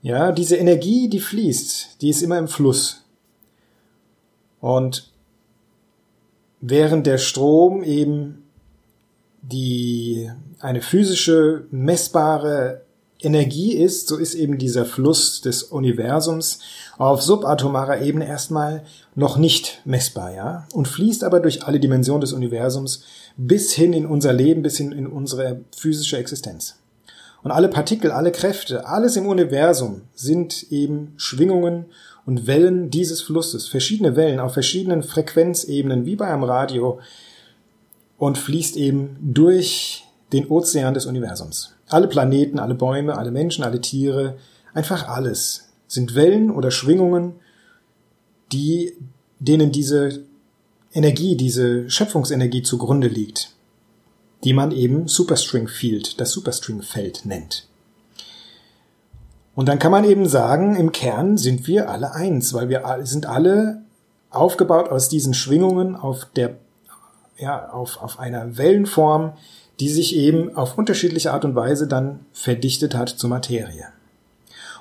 Ja, 0.02 0.32
diese 0.32 0.56
Energie, 0.56 1.08
die 1.08 1.20
fließt, 1.20 2.00
die 2.00 2.10
ist 2.10 2.22
immer 2.22 2.38
im 2.38 2.48
Fluss. 2.48 3.04
Und 4.60 5.10
während 6.60 7.06
der 7.06 7.18
Strom 7.18 7.82
eben 7.82 8.44
die 9.42 10.30
eine 10.60 10.80
physische, 10.80 11.66
messbare 11.70 12.85
Energie 13.20 13.72
ist, 13.72 14.08
so 14.08 14.16
ist 14.16 14.34
eben 14.34 14.58
dieser 14.58 14.84
Fluss 14.84 15.40
des 15.40 15.62
Universums 15.62 16.58
auf 16.98 17.22
subatomarer 17.22 18.02
Ebene 18.02 18.26
erstmal 18.26 18.84
noch 19.14 19.38
nicht 19.38 19.80
messbar, 19.84 20.34
ja, 20.34 20.68
und 20.74 20.86
fließt 20.86 21.24
aber 21.24 21.40
durch 21.40 21.64
alle 21.64 21.80
Dimensionen 21.80 22.20
des 22.20 22.32
Universums 22.32 23.04
bis 23.36 23.72
hin 23.72 23.92
in 23.92 24.06
unser 24.06 24.32
Leben, 24.32 24.62
bis 24.62 24.76
hin 24.76 24.92
in 24.92 25.06
unsere 25.06 25.60
physische 25.74 26.18
Existenz. 26.18 26.76
Und 27.42 27.52
alle 27.52 27.68
Partikel, 27.68 28.10
alle 28.10 28.32
Kräfte, 28.32 28.86
alles 28.86 29.16
im 29.16 29.26
Universum 29.26 30.02
sind 30.14 30.70
eben 30.72 31.12
Schwingungen 31.16 31.86
und 32.26 32.46
Wellen 32.46 32.90
dieses 32.90 33.22
Flusses, 33.22 33.68
verschiedene 33.68 34.16
Wellen 34.16 34.40
auf 34.40 34.52
verschiedenen 34.52 35.02
Frequenzebenen, 35.02 36.06
wie 36.06 36.16
bei 36.16 36.26
einem 36.26 36.42
Radio, 36.42 36.98
und 38.18 38.36
fließt 38.36 38.76
eben 38.76 39.16
durch 39.20 40.04
den 40.32 40.48
Ozean 40.48 40.94
des 40.94 41.06
Universums. 41.06 41.75
Alle 41.88 42.08
Planeten, 42.08 42.58
alle 42.58 42.74
Bäume, 42.74 43.16
alle 43.16 43.30
Menschen, 43.30 43.64
alle 43.64 43.80
Tiere, 43.80 44.36
einfach 44.74 45.08
alles 45.08 45.68
sind 45.88 46.14
Wellen 46.14 46.50
oder 46.50 46.70
Schwingungen, 46.70 47.34
die, 48.52 48.94
denen 49.38 49.72
diese 49.72 50.24
Energie, 50.92 51.36
diese 51.36 51.88
Schöpfungsenergie 51.90 52.62
zugrunde 52.62 53.08
liegt, 53.08 53.52
die 54.44 54.52
man 54.52 54.72
eben 54.72 55.08
Superstring 55.08 55.68
Field, 55.68 56.20
das 56.20 56.32
Superstring 56.32 56.82
Feld 56.82 57.24
nennt. 57.24 57.68
Und 59.54 59.68
dann 59.68 59.78
kann 59.78 59.90
man 59.90 60.04
eben 60.04 60.26
sagen, 60.26 60.76
im 60.76 60.92
Kern 60.92 61.38
sind 61.38 61.66
wir 61.66 61.90
alle 61.90 62.12
eins, 62.12 62.52
weil 62.52 62.68
wir 62.68 62.82
sind 63.04 63.26
alle 63.26 63.82
aufgebaut 64.30 64.90
aus 64.90 65.08
diesen 65.08 65.34
Schwingungen 65.34 65.96
auf 65.96 66.26
der, 66.36 66.58
ja, 67.38 67.70
auf, 67.70 68.02
auf 68.02 68.18
einer 68.18 68.58
Wellenform, 68.58 69.32
die 69.80 69.88
sich 69.88 70.16
eben 70.16 70.56
auf 70.56 70.78
unterschiedliche 70.78 71.32
Art 71.32 71.44
und 71.44 71.54
Weise 71.54 71.86
dann 71.86 72.20
verdichtet 72.32 72.94
hat 72.94 73.08
zur 73.08 73.30
Materie. 73.30 73.88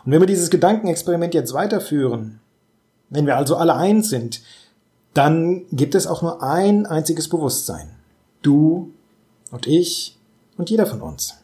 Und 0.05 0.11
wenn 0.11 0.21
wir 0.21 0.27
dieses 0.27 0.49
Gedankenexperiment 0.49 1.33
jetzt 1.33 1.53
weiterführen, 1.53 2.39
wenn 3.09 3.25
wir 3.25 3.37
also 3.37 3.57
alle 3.57 3.75
eins 3.75 4.09
sind, 4.09 4.41
dann 5.13 5.65
gibt 5.71 5.95
es 5.95 6.07
auch 6.07 6.21
nur 6.21 6.43
ein 6.43 6.85
einziges 6.85 7.29
Bewusstsein. 7.29 7.89
Du 8.41 8.91
und 9.51 9.67
ich 9.67 10.17
und 10.57 10.69
jeder 10.69 10.85
von 10.85 11.01
uns. 11.01 11.35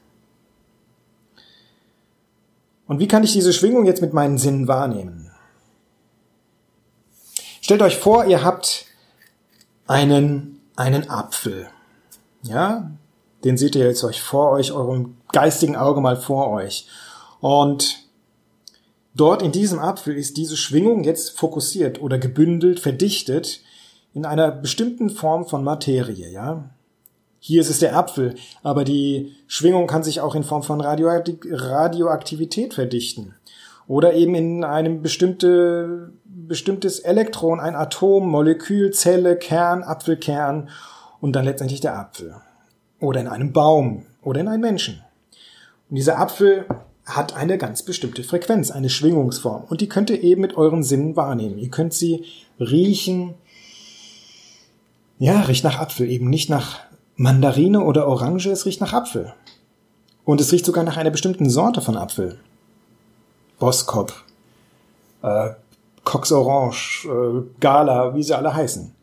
Und 2.88 3.00
wie 3.00 3.08
kann 3.08 3.24
ich 3.24 3.34
diese 3.34 3.54
Schwingung 3.54 3.86
jetzt 3.86 4.02
mit 4.02 4.14
meinen 4.14 4.38
Sinnen 4.38 4.68
wahrnehmen? 4.68 5.32
Stellt 7.62 7.82
euch 7.82 7.98
vor, 7.98 8.26
ihr 8.26 8.44
habt 8.44 8.86
einen, 9.88 10.60
einen 10.76 11.10
Apfel. 11.10 11.70
Ja, 12.44 12.92
den 13.44 13.58
seht 13.58 13.76
ihr 13.76 13.86
jetzt 13.86 14.04
euch 14.04 14.22
vor 14.22 14.52
euch, 14.52 14.72
eurem 14.72 15.18
geistigen 15.32 15.76
Auge 15.76 16.02
mal 16.02 16.16
vor 16.16 16.50
euch. 16.52 16.88
Und 17.40 18.00
dort 19.16 19.42
in 19.42 19.52
diesem 19.52 19.80
Apfel 19.80 20.16
ist 20.16 20.38
diese 20.38 20.58
Schwingung 20.58 21.04
jetzt 21.04 21.38
fokussiert 21.38 22.02
oder 22.02 22.18
gebündelt, 22.18 22.80
verdichtet 22.80 23.62
in 24.14 24.26
einer 24.26 24.52
bestimmten 24.52 25.10
Form 25.10 25.48
von 25.48 25.64
Materie, 25.64 26.30
ja. 26.30 26.70
Hier 27.44 27.62
ist 27.62 27.72
es 27.72 27.80
der 27.80 27.98
Apfel, 27.98 28.36
aber 28.62 28.84
die 28.84 29.32
Schwingung 29.48 29.88
kann 29.88 30.04
sich 30.04 30.22
auch 30.22 30.36
in 30.36 30.44
Form 30.44 30.62
von 30.62 30.80
Radioaktivität 30.80 32.76
verdichten. 32.76 33.34
Oder 33.88 34.14
eben 34.14 34.36
in 34.36 34.64
einem 34.64 35.02
bestimmte, 35.02 36.14
bestimmtes 36.24 37.00
Elektron, 37.00 37.60
ein 37.60 37.74
Atom, 37.74 38.30
Molekül, 38.30 38.92
Zelle, 38.92 39.38
Kern, 39.38 39.82
Apfelkern 39.82 40.70
und 41.20 41.36
dann 41.36 41.46
letztendlich 41.46 41.82
der 41.82 41.98
Apfel 41.98 42.36
oder 43.02 43.20
in 43.20 43.28
einem 43.28 43.52
Baum 43.52 44.06
oder 44.22 44.40
in 44.40 44.48
einem 44.48 44.62
Menschen. 44.62 45.04
Und 45.90 45.98
dieser 45.98 46.18
Apfel 46.20 46.66
hat 47.06 47.36
eine 47.36 47.58
ganz 47.58 47.84
bestimmte 47.84 48.24
Frequenz, 48.24 48.72
eine 48.72 48.90
Schwingungsform. 48.90 49.66
Und 49.66 49.82
die 49.82 49.90
könnt 49.90 50.10
ihr 50.10 50.24
eben 50.24 50.42
mit 50.42 50.56
euren 50.56 50.84
Sinnen 50.84 51.16
wahrnehmen. 51.16 51.58
Ihr 51.58 51.70
könnt 51.70 51.94
sie 51.94 52.24
riechen. 52.60 53.34
Ja, 55.20 55.42
riecht 55.42 55.64
nach 55.64 55.80
Apfel, 55.80 56.10
eben 56.10 56.30
nicht 56.30 56.50
nach 56.50 56.80
Mandarine 57.16 57.84
oder 57.84 58.08
Orange, 58.08 58.48
es 58.48 58.66
riecht 58.66 58.82
nach 58.82 58.94
Apfel. 58.94 59.34
Und 60.24 60.40
es 60.40 60.52
riecht 60.52 60.66
sogar 60.66 60.84
nach 60.84 60.98
einer 60.98 61.12
bestimmten 61.12 61.50
Sorte 61.50 61.82
von 61.82 61.98
Apfel. 61.98 62.40
Boskop, 63.60 64.14
äh, 65.22 65.50
Cox 66.04 66.32
Orange, 66.32 67.08
äh, 67.08 67.44
Gala, 67.60 68.16
wie 68.16 68.24
sie 68.24 68.34
alle 68.34 68.54
heißen. 68.54 68.96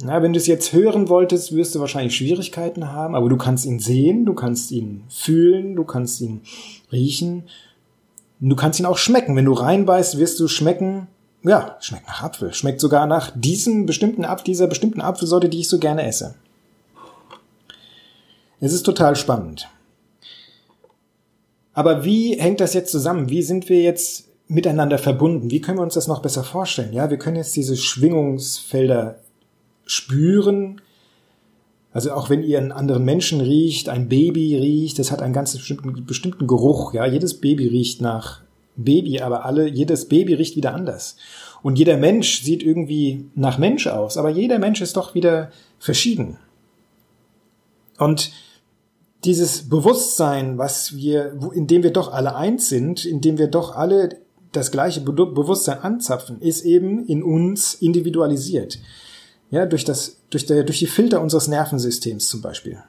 Na, 0.00 0.22
wenn 0.22 0.32
du 0.32 0.38
es 0.38 0.46
jetzt 0.46 0.72
hören 0.72 1.08
wolltest, 1.08 1.54
wirst 1.54 1.74
du 1.74 1.80
wahrscheinlich 1.80 2.16
Schwierigkeiten 2.16 2.90
haben, 2.90 3.14
aber 3.14 3.28
du 3.28 3.36
kannst 3.36 3.66
ihn 3.66 3.78
sehen, 3.78 4.24
du 4.24 4.34
kannst 4.34 4.72
ihn 4.72 5.04
fühlen, 5.08 5.76
du 5.76 5.84
kannst 5.84 6.20
ihn 6.20 6.40
riechen, 6.90 7.44
du 8.40 8.56
kannst 8.56 8.80
ihn 8.80 8.86
auch 8.86 8.98
schmecken. 8.98 9.36
Wenn 9.36 9.44
du 9.44 9.52
reinbeißt, 9.52 10.18
wirst 10.18 10.40
du 10.40 10.48
schmecken, 10.48 11.08
ja, 11.44 11.76
schmeckt 11.80 12.06
nach 12.06 12.22
Apfel, 12.22 12.52
schmeckt 12.54 12.80
sogar 12.80 13.06
nach 13.06 13.32
diesem 13.34 13.86
bestimmten 13.86 14.24
Apfel, 14.24 14.46
dieser 14.46 14.66
bestimmten 14.66 15.00
Apfelsorte, 15.00 15.48
die 15.48 15.60
ich 15.60 15.68
so 15.68 15.78
gerne 15.78 16.06
esse. 16.06 16.34
Es 18.60 18.72
ist 18.72 18.84
total 18.84 19.16
spannend. 19.16 19.68
Aber 21.74 22.04
wie 22.04 22.38
hängt 22.38 22.60
das 22.60 22.74
jetzt 22.74 22.92
zusammen? 22.92 23.28
Wie 23.28 23.42
sind 23.42 23.68
wir 23.68 23.80
jetzt 23.80 24.28
miteinander 24.46 24.98
verbunden? 24.98 25.50
Wie 25.50 25.60
können 25.60 25.78
wir 25.78 25.82
uns 25.82 25.94
das 25.94 26.06
noch 26.06 26.22
besser 26.22 26.44
vorstellen? 26.44 26.92
Ja, 26.92 27.10
wir 27.10 27.18
können 27.18 27.36
jetzt 27.36 27.56
diese 27.56 27.76
Schwingungsfelder 27.76 29.20
spüren. 29.86 30.80
Also 31.92 32.12
auch 32.12 32.30
wenn 32.30 32.42
ihr 32.42 32.58
einen 32.58 32.72
anderen 32.72 33.04
Menschen 33.04 33.40
riecht, 33.40 33.88
ein 33.88 34.08
Baby 34.08 34.56
riecht, 34.56 34.98
das 34.98 35.10
hat 35.10 35.20
einen 35.20 35.34
ganz 35.34 35.54
bestimmten, 35.56 36.06
bestimmten 36.06 36.46
Geruch. 36.46 36.94
Ja, 36.94 37.06
jedes 37.06 37.40
Baby 37.40 37.68
riecht 37.68 38.00
nach 38.00 38.40
Baby, 38.76 39.20
aber 39.20 39.44
alle, 39.44 39.68
jedes 39.68 40.08
Baby 40.08 40.34
riecht 40.34 40.56
wieder 40.56 40.74
anders. 40.74 41.16
Und 41.62 41.78
jeder 41.78 41.96
Mensch 41.96 42.42
sieht 42.42 42.62
irgendwie 42.62 43.26
nach 43.34 43.58
Mensch 43.58 43.86
aus, 43.86 44.16
aber 44.16 44.30
jeder 44.30 44.58
Mensch 44.58 44.80
ist 44.80 44.96
doch 44.96 45.14
wieder 45.14 45.50
verschieden. 45.78 46.38
Und 47.98 48.32
dieses 49.24 49.68
Bewusstsein, 49.68 50.58
was 50.58 50.96
wir, 50.96 51.38
in 51.54 51.66
dem 51.66 51.82
wir 51.82 51.92
doch 51.92 52.12
alle 52.12 52.34
eins 52.34 52.68
sind, 52.68 53.04
in 53.04 53.20
dem 53.20 53.38
wir 53.38 53.46
doch 53.46 53.76
alle 53.76 54.18
das 54.50 54.70
gleiche 54.70 55.00
Bewusstsein 55.00 55.78
anzapfen, 55.78 56.40
ist 56.40 56.64
eben 56.64 57.06
in 57.06 57.22
uns 57.22 57.74
individualisiert. 57.74 58.78
Ja, 59.52 59.66
durch 59.66 59.84
das, 59.84 60.16
durch, 60.30 60.46
der, 60.46 60.64
durch 60.64 60.78
die 60.78 60.86
Filter 60.86 61.20
unseres 61.20 61.46
Nervensystems 61.46 62.26
zum 62.26 62.40
Beispiel. 62.40 62.82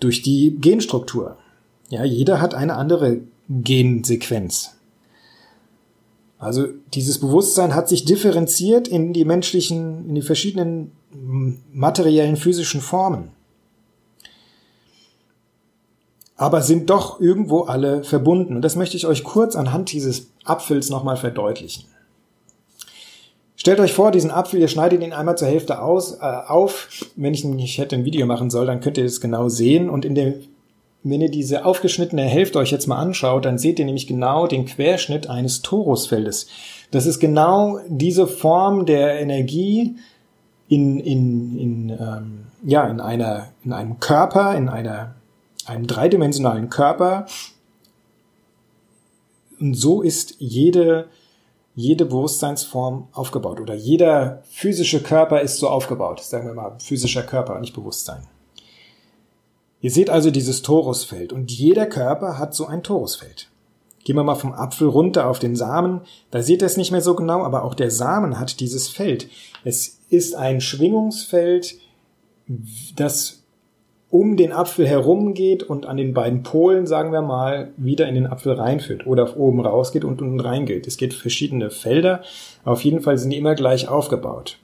Durch 0.00 0.22
die 0.22 0.56
Genstruktur. 0.58 1.36
Ja, 1.90 2.02
jeder 2.02 2.40
hat 2.40 2.54
eine 2.54 2.76
andere 2.76 3.20
Gensequenz. 3.50 4.74
Also 6.38 6.68
dieses 6.94 7.20
Bewusstsein 7.20 7.74
hat 7.74 7.90
sich 7.90 8.06
differenziert 8.06 8.88
in 8.88 9.12
die 9.12 9.26
menschlichen, 9.26 10.08
in 10.08 10.14
die 10.14 10.22
verschiedenen 10.22 10.92
materiellen 11.72 12.36
physischen 12.36 12.80
Formen. 12.80 13.32
Aber 16.36 16.62
sind 16.62 16.88
doch 16.88 17.20
irgendwo 17.20 17.62
alle 17.62 18.02
verbunden. 18.02 18.56
Und 18.56 18.62
das 18.62 18.76
möchte 18.76 18.96
ich 18.96 19.06
euch 19.06 19.24
kurz 19.24 19.56
anhand 19.56 19.92
dieses 19.92 20.30
Apfels 20.44 20.88
nochmal 20.88 21.18
verdeutlichen. 21.18 21.84
Stellt 23.56 23.80
euch 23.80 23.94
vor, 23.94 24.10
diesen 24.10 24.30
Apfel, 24.30 24.60
ihr 24.60 24.68
schneidet 24.68 25.02
ihn 25.02 25.14
einmal 25.14 25.38
zur 25.38 25.48
Hälfte 25.48 25.80
aus, 25.80 26.18
äh, 26.20 26.24
auf. 26.24 26.88
Wenn 27.16 27.32
ich 27.32 27.44
nicht 27.44 27.78
hätte 27.78 27.96
ein 27.96 28.04
Video 28.04 28.26
machen 28.26 28.50
soll, 28.50 28.66
dann 28.66 28.80
könnt 28.80 28.98
ihr 28.98 29.04
das 29.04 29.20
genau 29.20 29.48
sehen. 29.48 29.88
Und 29.88 30.04
in 30.04 30.14
dem, 30.14 30.34
wenn 31.02 31.22
ihr 31.22 31.30
diese 31.30 31.64
aufgeschnittene 31.64 32.22
Hälfte 32.22 32.58
euch 32.58 32.70
jetzt 32.70 32.86
mal 32.86 32.98
anschaut, 32.98 33.46
dann 33.46 33.58
seht 33.58 33.78
ihr 33.78 33.86
nämlich 33.86 34.06
genau 34.06 34.46
den 34.46 34.66
Querschnitt 34.66 35.30
eines 35.30 35.62
Torusfeldes. 35.62 36.48
Das 36.90 37.06
ist 37.06 37.18
genau 37.18 37.80
diese 37.88 38.26
Form 38.26 38.84
der 38.84 39.20
Energie 39.20 39.96
in, 40.68 41.00
in, 41.00 41.58
in, 41.58 41.88
ähm, 41.90 42.46
ja, 42.62 42.86
in, 42.88 43.00
einer, 43.00 43.48
in 43.64 43.72
einem 43.72 44.00
Körper, 44.00 44.54
in 44.54 44.68
einer, 44.68 45.14
einem 45.64 45.86
dreidimensionalen 45.86 46.68
Körper. 46.68 47.26
Und 49.58 49.74
so 49.74 50.02
ist 50.02 50.34
jede 50.38 51.06
jede 51.76 52.06
Bewusstseinsform 52.06 53.08
aufgebaut 53.12 53.60
oder 53.60 53.74
jeder 53.74 54.42
physische 54.50 55.02
Körper 55.02 55.42
ist 55.42 55.58
so 55.58 55.68
aufgebaut. 55.68 56.20
Sagen 56.20 56.46
wir 56.46 56.54
mal 56.54 56.78
physischer 56.80 57.22
Körper, 57.22 57.60
nicht 57.60 57.74
Bewusstsein. 57.74 58.26
Ihr 59.82 59.90
seht 59.90 60.08
also 60.08 60.30
dieses 60.30 60.62
Torusfeld 60.62 61.34
und 61.34 61.52
jeder 61.52 61.86
Körper 61.86 62.38
hat 62.38 62.54
so 62.54 62.66
ein 62.66 62.82
Torusfeld. 62.82 63.50
Gehen 64.04 64.16
wir 64.16 64.24
mal 64.24 64.36
vom 64.36 64.54
Apfel 64.54 64.88
runter 64.88 65.28
auf 65.28 65.38
den 65.38 65.54
Samen, 65.54 66.00
da 66.30 66.42
seht 66.42 66.62
ihr 66.62 66.66
es 66.66 66.78
nicht 66.78 66.92
mehr 66.92 67.02
so 67.02 67.14
genau, 67.14 67.42
aber 67.42 67.62
auch 67.62 67.74
der 67.74 67.90
Samen 67.90 68.40
hat 68.40 68.60
dieses 68.60 68.88
Feld. 68.88 69.28
Es 69.62 70.00
ist 70.08 70.34
ein 70.34 70.62
Schwingungsfeld, 70.62 71.76
das 72.96 73.42
um 74.10 74.36
den 74.36 74.52
Apfel 74.52 74.86
herumgeht 74.86 75.62
und 75.62 75.86
an 75.86 75.96
den 75.96 76.14
beiden 76.14 76.42
Polen, 76.42 76.86
sagen 76.86 77.12
wir 77.12 77.22
mal, 77.22 77.72
wieder 77.76 78.08
in 78.08 78.14
den 78.14 78.26
Apfel 78.26 78.52
reinführt 78.52 79.06
oder 79.06 79.36
oben 79.36 79.60
rausgeht 79.60 80.04
und 80.04 80.22
unten 80.22 80.40
reingeht. 80.40 80.86
Es 80.86 80.96
geht 80.96 81.12
verschiedene 81.12 81.70
Felder, 81.70 82.22
auf 82.64 82.84
jeden 82.84 83.00
Fall 83.00 83.18
sind 83.18 83.30
die 83.30 83.38
immer 83.38 83.54
gleich 83.54 83.88
aufgebaut. 83.88 84.58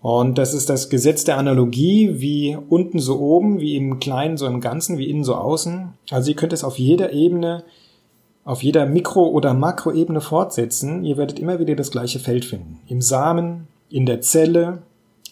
Und 0.00 0.38
das 0.38 0.54
ist 0.54 0.68
das 0.68 0.88
Gesetz 0.88 1.24
der 1.24 1.38
Analogie, 1.38 2.20
wie 2.20 2.56
unten 2.68 2.98
so 2.98 3.18
oben, 3.18 3.60
wie 3.60 3.76
im 3.76 3.98
Kleinen 3.98 4.36
so 4.36 4.46
im 4.46 4.60
Ganzen, 4.60 4.98
wie 4.98 5.10
innen 5.10 5.24
so 5.24 5.34
außen. 5.34 5.94
Also 6.10 6.30
ihr 6.30 6.36
könnt 6.36 6.52
es 6.52 6.64
auf 6.64 6.78
jeder 6.78 7.12
Ebene, 7.12 7.64
auf 8.44 8.62
jeder 8.62 8.86
Mikro- 8.86 9.30
oder 9.30 9.54
Makroebene 9.54 10.20
fortsetzen. 10.20 11.04
Ihr 11.04 11.16
werdet 11.16 11.38
immer 11.38 11.58
wieder 11.58 11.74
das 11.74 11.90
gleiche 11.90 12.20
Feld 12.20 12.44
finden. 12.44 12.78
Im 12.86 13.00
Samen, 13.00 13.66
in 13.90 14.06
der 14.06 14.20
Zelle, 14.20 14.82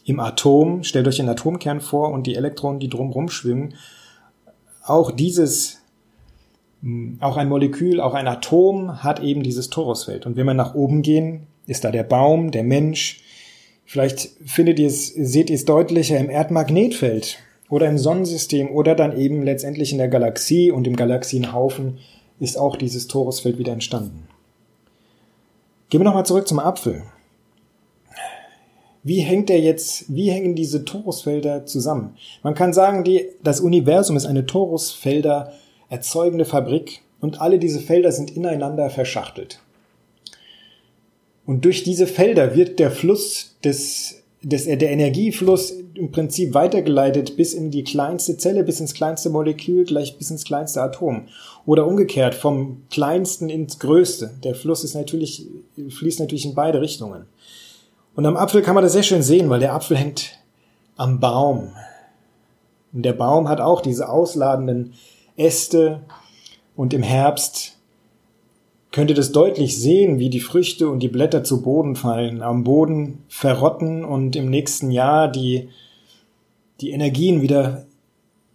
im 0.05 0.21
Atom. 0.21 0.85
Stellt 0.85 1.09
euch 1.09 1.17
den 1.17 1.29
Atomkern 1.29 1.81
vor 1.81 2.11
und 2.11 2.27
die 2.27 2.37
Elektronen, 2.37 2.81
die 2.81 2.89
drumherum 2.89 3.29
schwimmen. 3.29 3.75
Auch 4.85 5.11
dieses, 5.11 5.81
hm, 6.83 7.19
auch 7.21 7.37
ein 7.37 7.49
Molekül, 7.49 8.01
auch 8.01 8.15
ein 8.15 8.29
Atom 8.29 9.03
hat 9.03 9.21
eben 9.21 9.43
dieses 9.43 9.71
Torusfeld. 9.71 10.27
Und 10.27 10.37
wenn 10.37 10.47
wir 10.47 10.55
nach 10.55 10.75
oben 10.75 11.03
gehen, 11.03 11.47
ist 11.67 11.85
da 11.85 11.91
der 11.91 12.03
Baum, 12.03 12.51
der 12.51 12.65
Mensch, 12.65 13.25
Vielleicht 13.85 14.31
findet 14.45 14.79
ihr 14.79 14.87
es, 14.87 15.09
seht 15.09 15.51
ihr 15.51 15.57
es 15.57 15.65
deutlicher 15.65 16.19
im 16.19 16.31
Erdmagnetfeld 16.31 17.39
oder 17.69 17.89
im 17.89 17.99
Sonnensystem 17.99 18.71
oder 18.71 18.95
dann 18.95 19.17
eben 19.17 19.43
letztendlich 19.43 19.93
in 19.93 19.99
der 19.99 20.09
Galaxie 20.09 20.71
und 20.71 20.87
im 20.87 20.97
Galaxienhaufen 20.97 21.99
ist 22.41 22.59
auch 22.59 22.77
dieses 22.77 23.07
Torusfeld 23.09 23.59
wieder 23.59 23.73
entstanden. 23.73 24.27
Gehen 25.91 26.01
wir 26.01 26.05
nochmal 26.05 26.27
zurück 26.27 26.49
zum 26.49 26.59
Apfel. 26.59 27.03
Wie 29.05 29.21
hängt 29.21 29.51
der 29.51 29.61
jetzt, 29.61 30.07
wie 30.09 30.31
hängen 30.31 30.55
diese 30.55 30.87
Torusfelder 30.87 31.67
zusammen? 31.67 32.17
Man 32.43 32.55
kann 32.55 32.73
sagen, 32.73 33.05
die, 33.05 33.29
das 33.43 33.61
Universum 33.61 34.17
ist 34.17 34.25
eine 34.25 34.47
Torusfelder 34.47 35.53
erzeugende 35.91 36.47
Fabrik 36.47 37.03
und 37.21 37.41
alle 37.41 37.59
diese 37.59 37.81
Felder 37.81 38.13
sind 38.13 38.35
ineinander 38.35 38.89
verschachtelt. 38.89 39.61
Und 41.45 41.67
durch 41.67 41.85
diese 41.85 42.07
Felder 42.07 42.57
wird 42.57 42.79
der 42.79 42.91
Fluss 42.91 43.57
des, 43.63 44.23
des, 44.43 44.65
der 44.65 44.91
Energiefluss 44.91 45.75
im 45.93 46.11
Prinzip 46.11 46.55
weitergeleitet 46.55 47.37
bis 47.37 47.53
in 47.53 47.71
die 47.71 47.85
kleinste 47.85 48.39
Zelle, 48.39 48.65
bis 48.65 48.81
ins 48.81 48.95
kleinste 48.95 49.29
Molekül, 49.29 49.85
gleich 49.85 50.17
bis 50.17 50.31
ins 50.31 50.45
kleinste 50.45 50.81
Atom. 50.81 51.29
Oder 51.67 51.87
umgekehrt, 51.87 52.35
vom 52.35 52.83
kleinsten 52.91 53.51
ins 53.51 53.79
größte. 53.79 54.31
Der 54.43 54.55
Fluss 54.55 54.83
ist 54.83 54.95
natürlich, 54.95 55.47
fließt 55.91 56.21
natürlich 56.21 56.47
in 56.47 56.55
beide 56.55 56.81
Richtungen. 56.81 57.27
Und 58.15 58.27
am 58.27 58.37
Apfel 58.37 58.63
kann 58.63 58.75
man 58.75 58.85
das 58.85 58.93
sehr 58.93 59.03
schön 59.03 59.23
sehen, 59.23 59.51
weil 59.51 59.61
der 59.61 59.75
Apfel 59.75 59.97
hängt 59.97 60.39
am 60.97 61.21
Baum. 61.21 61.73
Und 62.93 63.03
der 63.03 63.13
Baum 63.13 63.49
hat 63.49 63.61
auch 63.61 63.81
diese 63.81 64.09
ausladenden 64.09 64.95
Äste 65.37 66.03
und 66.77 66.95
im 66.95 67.03
Herbst 67.03 67.77
könnt 68.93 69.11
ihr 69.11 69.17
das 69.17 69.33
deutlich 69.33 69.77
sehen, 69.77 70.21
wie 70.21 70.31
die 70.31 70.39
Früchte 70.39 70.89
und 70.89 71.01
die 71.01 71.09
Blätter 71.09 71.43
zu 71.43 71.63
Boden 71.63 71.97
fallen, 71.97 72.43
am 72.43 72.63
Boden 72.63 73.25
verrotten 73.29 74.05
und 74.05 74.37
im 74.37 74.49
nächsten 74.49 74.93
Jahr 74.93 75.27
die, 75.27 75.69
die 76.81 76.91
Energien 76.91 77.43
wieder 77.43 77.87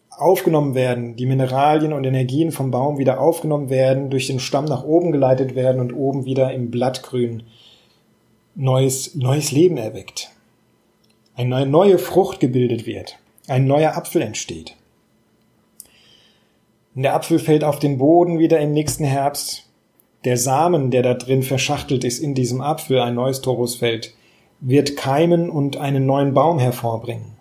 aufgenommen 0.09 0.75
werden, 0.75 1.17
die 1.17 1.25
Mineralien 1.25 1.91
und 1.91 2.05
Energien 2.05 2.53
vom 2.53 2.71
Baum 2.71 2.97
wieder 2.97 3.19
aufgenommen 3.19 3.69
werden, 3.69 4.09
durch 4.09 4.27
den 4.27 4.39
Stamm 4.39 4.65
nach 4.65 4.85
oben 4.85 5.11
geleitet 5.11 5.55
werden 5.55 5.81
und 5.81 5.91
oben 5.91 6.23
wieder 6.23 6.53
im 6.53 6.71
Blattgrün 6.71 7.43
neues, 8.59 9.15
neues 9.15 9.51
Leben 9.51 9.77
erweckt. 9.77 10.29
Eine 11.35 11.65
neue 11.65 11.97
Frucht 11.97 12.41
gebildet 12.41 12.85
wird, 12.85 13.17
ein 13.47 13.65
neuer 13.65 13.95
Apfel 13.95 14.21
entsteht. 14.21 14.75
Und 16.93 17.03
der 17.03 17.15
Apfel 17.15 17.39
fällt 17.39 17.63
auf 17.63 17.79
den 17.79 17.97
Boden 17.97 18.37
wieder 18.37 18.59
im 18.59 18.73
nächsten 18.73 19.05
Herbst 19.05 19.65
der 20.25 20.35
Samen, 20.35 20.91
der 20.91 21.01
da 21.01 21.13
drin 21.13 21.43
verschachtelt 21.43 22.03
ist 22.03 22.19
in 22.19 22.35
diesem 22.35 22.59
Apfel, 22.59 22.99
ein 22.99 23.15
neues 23.15 23.39
Torusfeld, 23.39 24.13
wird 24.59 24.97
keimen 24.97 25.49
und 25.49 25.77
einen 25.77 26.05
neuen 26.05 26.33
Baum 26.33 26.59
hervorbringen. 26.59 27.37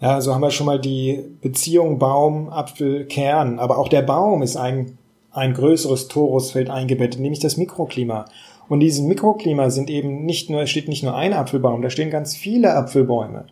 Ja, 0.00 0.20
so 0.20 0.34
haben 0.34 0.40
wir 0.40 0.50
schon 0.50 0.66
mal 0.66 0.80
die 0.80 1.22
Beziehung 1.40 2.00
Baum, 2.00 2.48
Apfel, 2.48 3.04
Kern. 3.04 3.60
Aber 3.60 3.78
auch 3.78 3.86
der 3.86 4.02
Baum 4.02 4.42
ist 4.42 4.56
ein, 4.56 4.98
ein 5.30 5.54
größeres 5.54 6.08
Torusfeld 6.08 6.70
eingebettet, 6.70 7.20
nämlich 7.20 7.38
das 7.38 7.56
Mikroklima. 7.56 8.24
Und 8.72 8.80
in 8.80 8.86
diesem 8.86 9.06
Mikroklima 9.06 9.68
sind 9.68 9.90
eben 9.90 10.24
nicht 10.24 10.48
nur, 10.48 10.62
es 10.62 10.70
steht 10.70 10.88
nicht 10.88 11.02
nur 11.02 11.14
ein 11.14 11.34
Apfelbaum, 11.34 11.82
da 11.82 11.90
stehen 11.90 12.08
ganz 12.08 12.34
viele 12.34 12.74
Apfelbäume, 12.74 13.44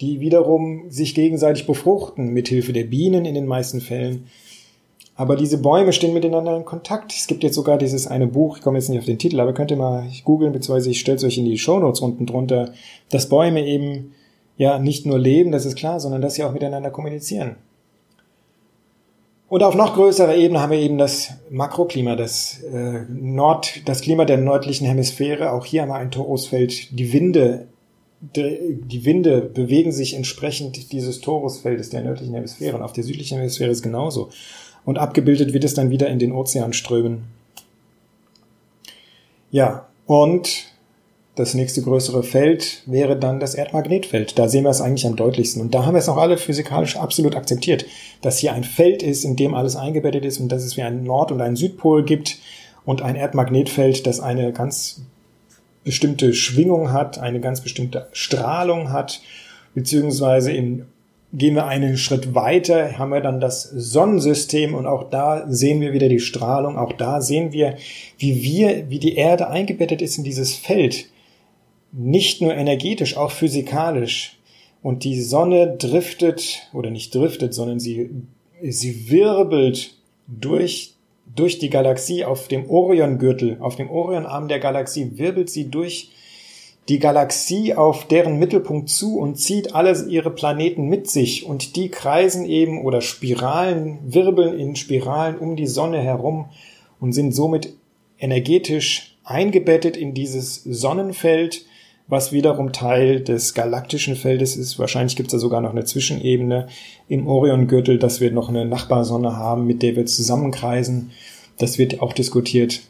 die 0.00 0.18
wiederum 0.18 0.90
sich 0.90 1.14
gegenseitig 1.14 1.66
befruchten, 1.66 2.32
mithilfe 2.32 2.72
der 2.72 2.84
Bienen 2.84 3.26
in 3.26 3.34
den 3.34 3.46
meisten 3.46 3.80
Fällen 3.80 4.24
aber 5.20 5.36
diese 5.36 5.58
Bäume 5.58 5.92
stehen 5.92 6.14
miteinander 6.14 6.56
in 6.56 6.64
Kontakt. 6.64 7.12
Es 7.12 7.26
gibt 7.26 7.42
jetzt 7.42 7.54
sogar 7.54 7.76
dieses 7.76 8.06
eine 8.06 8.26
Buch, 8.26 8.56
ich 8.56 8.62
komme 8.62 8.78
jetzt 8.78 8.88
nicht 8.88 9.00
auf 9.00 9.04
den 9.04 9.18
Titel, 9.18 9.38
aber 9.38 9.52
könnt 9.52 9.70
ihr 9.70 9.76
mal 9.76 10.06
googeln, 10.24 10.50
beziehungsweise 10.50 10.88
ich 10.88 11.00
stelle 11.00 11.18
es 11.18 11.24
euch 11.24 11.36
in 11.36 11.44
die 11.44 11.58
Shownotes 11.58 12.00
unten 12.00 12.24
drunter, 12.24 12.72
dass 13.10 13.28
Bäume 13.28 13.66
eben 13.66 14.14
ja 14.56 14.78
nicht 14.78 15.04
nur 15.04 15.18
leben, 15.18 15.52
das 15.52 15.66
ist 15.66 15.76
klar, 15.76 16.00
sondern 16.00 16.22
dass 16.22 16.36
sie 16.36 16.44
auch 16.44 16.54
miteinander 16.54 16.90
kommunizieren. 16.90 17.56
Und 19.50 19.64
auf 19.64 19.74
noch 19.74 19.94
größerer 19.94 20.36
Ebene 20.36 20.60
haben 20.60 20.70
wir 20.70 20.78
eben 20.78 20.96
das 20.96 21.32
Makroklima, 21.50 22.14
das 22.14 22.62
äh, 22.62 23.04
Nord, 23.08 23.82
das 23.88 24.00
Klima 24.00 24.24
der 24.24 24.36
nördlichen 24.36 24.86
Hemisphäre. 24.86 25.50
Auch 25.50 25.66
hier 25.66 25.82
haben 25.82 25.88
wir 25.88 25.96
ein 25.96 26.12
Torusfeld. 26.12 26.96
Die 26.96 27.12
Winde, 27.12 27.66
die, 28.20 29.04
Winde 29.04 29.40
bewegen 29.40 29.90
sich 29.90 30.14
entsprechend 30.14 30.92
dieses 30.92 31.20
Torusfeldes 31.20 31.90
der 31.90 32.02
nördlichen 32.02 32.32
Hemisphäre. 32.32 32.76
Und 32.76 32.82
auf 32.82 32.92
der 32.92 33.02
südlichen 33.02 33.38
Hemisphäre 33.38 33.72
ist 33.72 33.82
genauso 33.82 34.30
und 34.84 34.98
abgebildet 34.98 35.52
wird 35.52 35.64
es 35.64 35.74
dann 35.74 35.90
wieder 35.90 36.08
in 36.08 36.20
den 36.20 36.30
Ozeanströmen. 36.30 37.24
Ja, 39.50 39.88
und 40.06 40.69
das 41.36 41.54
nächste 41.54 41.82
größere 41.82 42.22
Feld 42.22 42.82
wäre 42.86 43.16
dann 43.16 43.40
das 43.40 43.54
Erdmagnetfeld. 43.54 44.38
Da 44.38 44.48
sehen 44.48 44.64
wir 44.64 44.70
es 44.70 44.80
eigentlich 44.80 45.06
am 45.06 45.16
deutlichsten. 45.16 45.62
Und 45.62 45.74
da 45.74 45.86
haben 45.86 45.94
wir 45.94 46.00
es 46.00 46.08
auch 46.08 46.16
alle 46.16 46.36
physikalisch 46.36 46.96
absolut 46.96 47.36
akzeptiert, 47.36 47.86
dass 48.20 48.38
hier 48.38 48.52
ein 48.52 48.64
Feld 48.64 49.02
ist, 49.02 49.24
in 49.24 49.36
dem 49.36 49.54
alles 49.54 49.76
eingebettet 49.76 50.24
ist 50.24 50.40
und 50.40 50.50
dass 50.50 50.64
es 50.64 50.76
wie 50.76 50.82
einen 50.82 51.04
Nord- 51.04 51.32
und 51.32 51.40
einen 51.40 51.56
Südpol 51.56 52.04
gibt 52.04 52.38
und 52.84 53.02
ein 53.02 53.16
Erdmagnetfeld, 53.16 54.06
das 54.06 54.20
eine 54.20 54.52
ganz 54.52 55.02
bestimmte 55.84 56.34
Schwingung 56.34 56.92
hat, 56.92 57.18
eine 57.18 57.40
ganz 57.40 57.60
bestimmte 57.60 58.08
Strahlung 58.12 58.92
hat, 58.92 59.22
beziehungsweise 59.74 60.52
in 60.52 60.86
Gehen 61.32 61.54
wir 61.54 61.66
einen 61.66 61.96
Schritt 61.96 62.34
weiter, 62.34 62.98
haben 62.98 63.12
wir 63.12 63.20
dann 63.20 63.38
das 63.38 63.62
Sonnensystem 63.62 64.74
und 64.74 64.86
auch 64.86 65.10
da 65.10 65.46
sehen 65.48 65.80
wir 65.80 65.92
wieder 65.92 66.08
die 66.08 66.18
Strahlung. 66.18 66.76
Auch 66.76 66.92
da 66.92 67.20
sehen 67.20 67.52
wir, 67.52 67.76
wie 68.18 68.42
wir, 68.42 68.90
wie 68.90 68.98
die 68.98 69.14
Erde 69.14 69.48
eingebettet 69.48 70.02
ist 70.02 70.18
in 70.18 70.24
dieses 70.24 70.56
Feld. 70.56 71.06
Nicht 71.92 72.40
nur 72.40 72.54
energetisch, 72.54 73.16
auch 73.16 73.30
physikalisch. 73.30 74.38
Und 74.82 75.04
die 75.04 75.20
Sonne 75.20 75.76
driftet, 75.76 76.68
oder 76.72 76.90
nicht 76.90 77.14
driftet, 77.14 77.52
sondern 77.52 77.80
sie, 77.80 78.10
sie 78.62 79.10
wirbelt 79.10 79.94
durch, 80.26 80.94
durch 81.34 81.58
die 81.58 81.70
Galaxie 81.70 82.24
auf 82.24 82.48
dem 82.48 82.68
Oriongürtel, 82.70 83.58
auf 83.60 83.76
dem 83.76 83.90
Orionarm 83.90 84.48
der 84.48 84.58
Galaxie 84.58 85.18
wirbelt 85.18 85.50
sie 85.50 85.70
durch 85.70 86.10
die 86.88 86.98
Galaxie 86.98 87.74
auf 87.74 88.08
deren 88.08 88.38
Mittelpunkt 88.38 88.88
zu 88.88 89.18
und 89.18 89.36
zieht 89.36 89.76
alle 89.76 90.08
ihre 90.08 90.30
Planeten 90.30 90.86
mit 90.86 91.08
sich 91.08 91.46
und 91.46 91.76
die 91.76 91.88
kreisen 91.88 92.44
eben 92.44 92.84
oder 92.84 93.00
Spiralen, 93.00 93.98
wirbeln 94.02 94.58
in 94.58 94.74
Spiralen 94.74 95.38
um 95.38 95.54
die 95.54 95.68
Sonne 95.68 95.98
herum 95.98 96.46
und 96.98 97.12
sind 97.12 97.32
somit 97.32 97.74
energetisch 98.18 99.16
eingebettet 99.22 99.96
in 99.96 100.14
dieses 100.14 100.64
Sonnenfeld, 100.64 101.64
was 102.10 102.32
wiederum 102.32 102.72
Teil 102.72 103.20
des 103.20 103.54
galaktischen 103.54 104.16
Feldes 104.16 104.56
ist. 104.56 104.78
Wahrscheinlich 104.78 105.16
gibt 105.16 105.28
es 105.28 105.32
da 105.32 105.38
sogar 105.38 105.60
noch 105.60 105.70
eine 105.70 105.84
Zwischenebene 105.84 106.66
im 107.08 107.28
Oriongürtel, 107.28 107.98
dass 107.98 108.20
wir 108.20 108.32
noch 108.32 108.48
eine 108.48 108.64
Nachbarsonne 108.64 109.36
haben, 109.36 109.66
mit 109.66 109.82
der 109.82 109.94
wir 109.94 110.06
zusammenkreisen. 110.06 111.12
Das 111.56 111.78
wird 111.78 112.02
auch 112.02 112.12
diskutiert. 112.12 112.80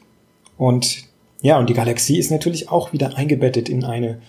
Und 0.56 1.04
ja, 1.42 1.58
und 1.58 1.68
die 1.68 1.74
Galaxie 1.74 2.18
ist 2.18 2.30
natürlich 2.30 2.70
auch 2.70 2.92
wieder 2.92 3.16
eingebettet 3.16 3.68
in 3.68 3.84
eine 3.84 4.20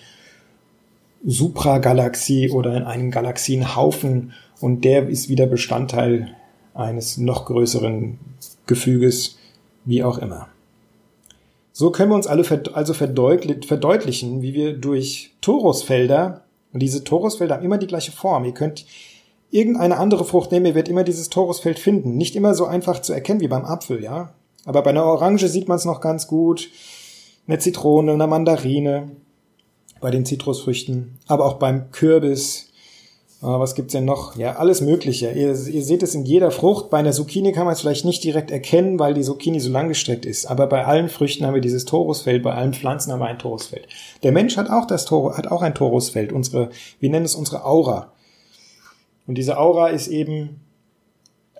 Supragalaxie 1.24 2.50
oder 2.50 2.76
in 2.76 2.82
einen 2.82 3.10
Galaxienhaufen 3.10 4.32
und 4.60 4.84
der 4.84 5.08
ist 5.08 5.28
wieder 5.28 5.46
Bestandteil 5.46 6.34
eines 6.74 7.16
noch 7.16 7.46
größeren 7.46 8.18
Gefüges, 8.66 9.38
wie 9.84 10.02
auch 10.02 10.18
immer. 10.18 10.51
So 11.72 11.90
können 11.90 12.10
wir 12.10 12.16
uns 12.16 12.26
alle 12.26 12.44
also 12.74 12.94
verdeutlichen, 12.94 14.42
wie 14.42 14.54
wir 14.54 14.74
durch 14.74 15.34
Torusfelder, 15.40 16.44
und 16.72 16.80
diese 16.80 17.04
Torusfelder 17.04 17.56
haben 17.56 17.64
immer 17.64 17.78
die 17.78 17.86
gleiche 17.86 18.12
Form. 18.12 18.44
Ihr 18.44 18.54
könnt 18.54 18.86
irgendeine 19.50 19.98
andere 19.98 20.24
Frucht 20.24 20.52
nehmen, 20.52 20.66
ihr 20.66 20.74
werdet 20.74 20.90
immer 20.90 21.04
dieses 21.04 21.28
Torusfeld 21.28 21.78
finden. 21.78 22.16
Nicht 22.16 22.36
immer 22.36 22.54
so 22.54 22.64
einfach 22.64 23.02
zu 23.02 23.12
erkennen 23.12 23.40
wie 23.40 23.48
beim 23.48 23.64
Apfel, 23.64 24.02
ja. 24.02 24.32
Aber 24.64 24.82
bei 24.82 24.90
einer 24.90 25.04
Orange 25.04 25.48
sieht 25.48 25.68
man 25.68 25.76
es 25.76 25.84
noch 25.84 26.00
ganz 26.00 26.26
gut 26.26 26.70
eine 27.46 27.58
Zitrone, 27.58 28.12
eine 28.12 28.26
Mandarine 28.26 29.10
bei 30.00 30.10
den 30.10 30.24
Zitrusfrüchten, 30.24 31.18
aber 31.26 31.44
auch 31.44 31.54
beim 31.54 31.90
Kürbis, 31.90 32.71
was 33.42 33.74
gibt's 33.74 33.92
denn 33.92 34.04
noch? 34.04 34.36
Ja, 34.36 34.56
alles 34.56 34.80
Mögliche. 34.80 35.32
Ihr, 35.32 35.48
ihr 35.48 35.82
seht 35.82 36.02
es 36.04 36.14
in 36.14 36.24
jeder 36.24 36.52
Frucht. 36.52 36.90
Bei 36.90 36.98
einer 36.98 37.10
Zucchini 37.10 37.52
kann 37.52 37.64
man 37.64 37.72
es 37.72 37.80
vielleicht 37.80 38.04
nicht 38.04 38.22
direkt 38.22 38.52
erkennen, 38.52 39.00
weil 39.00 39.14
die 39.14 39.22
Zucchini 39.22 39.58
so 39.58 39.70
langgestreckt 39.70 40.24
ist. 40.24 40.46
Aber 40.46 40.68
bei 40.68 40.84
allen 40.84 41.08
Früchten 41.08 41.44
haben 41.44 41.54
wir 41.54 41.60
dieses 41.60 41.84
Torusfeld, 41.84 42.44
bei 42.44 42.54
allen 42.54 42.72
Pflanzen 42.72 43.12
haben 43.12 43.18
wir 43.18 43.26
ein 43.26 43.40
Torusfeld. 43.40 43.88
Der 44.22 44.30
Mensch 44.30 44.56
hat 44.56 44.70
auch 44.70 44.86
das 44.86 45.06
Tor, 45.06 45.36
hat 45.36 45.48
auch 45.48 45.62
ein 45.62 45.74
Torusfeld. 45.74 46.32
Unsere, 46.32 46.70
wir 47.00 47.10
nennen 47.10 47.24
es 47.24 47.34
unsere 47.34 47.64
Aura. 47.64 48.12
Und 49.26 49.36
diese 49.36 49.58
Aura 49.58 49.88
ist 49.88 50.06
eben 50.06 50.60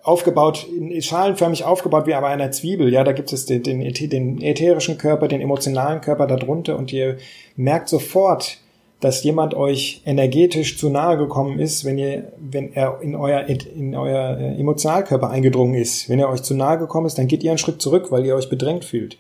aufgebaut, 0.05 0.67
schalenförmig 1.01 1.65
aufgebaut 1.65 2.07
wie 2.07 2.13
bei 2.13 2.27
einer 2.27 2.51
Zwiebel. 2.53 2.93
Ja, 2.93 3.03
da 3.03 3.13
gibt 3.13 3.33
es 3.33 3.47
den, 3.47 3.63
den, 3.63 3.81
den 3.81 4.41
ätherischen 4.41 4.99
Körper, 4.99 5.29
den 5.29 5.41
emotionalen 5.41 6.01
Körper 6.01 6.27
darunter 6.27 6.77
und 6.77 6.93
ihr 6.93 7.19
merkt 7.57 7.89
sofort, 7.89 8.59
dass 9.03 9.25
jemand 9.25 9.55
euch 9.55 10.01
energetisch 10.07 10.79
zu 10.79 10.89
nahe 10.89 11.19
gekommen 11.19 11.59
ist, 11.59 11.85
wenn 11.85 11.99
ihr, 11.99 12.33
wenn 12.39 12.73
er 12.73 13.01
in 13.03 13.17
euer, 13.17 13.45
in 13.47 13.97
euer 13.97 14.39
äh, 14.39 14.61
Emotionalkörper 14.61 15.29
eingedrungen 15.29 15.75
ist. 15.75 16.09
Wenn 16.09 16.21
er 16.21 16.29
euch 16.29 16.43
zu 16.43 16.55
nahe 16.55 16.79
gekommen 16.79 17.09
ist, 17.09 17.19
dann 17.19 17.27
geht 17.27 17.43
ihr 17.43 17.51
einen 17.51 17.59
Schritt 17.59 17.83
zurück, 17.83 18.13
weil 18.13 18.25
ihr 18.25 18.37
euch 18.37 18.49
bedrängt 18.49 18.85
fühlt. 18.85 19.19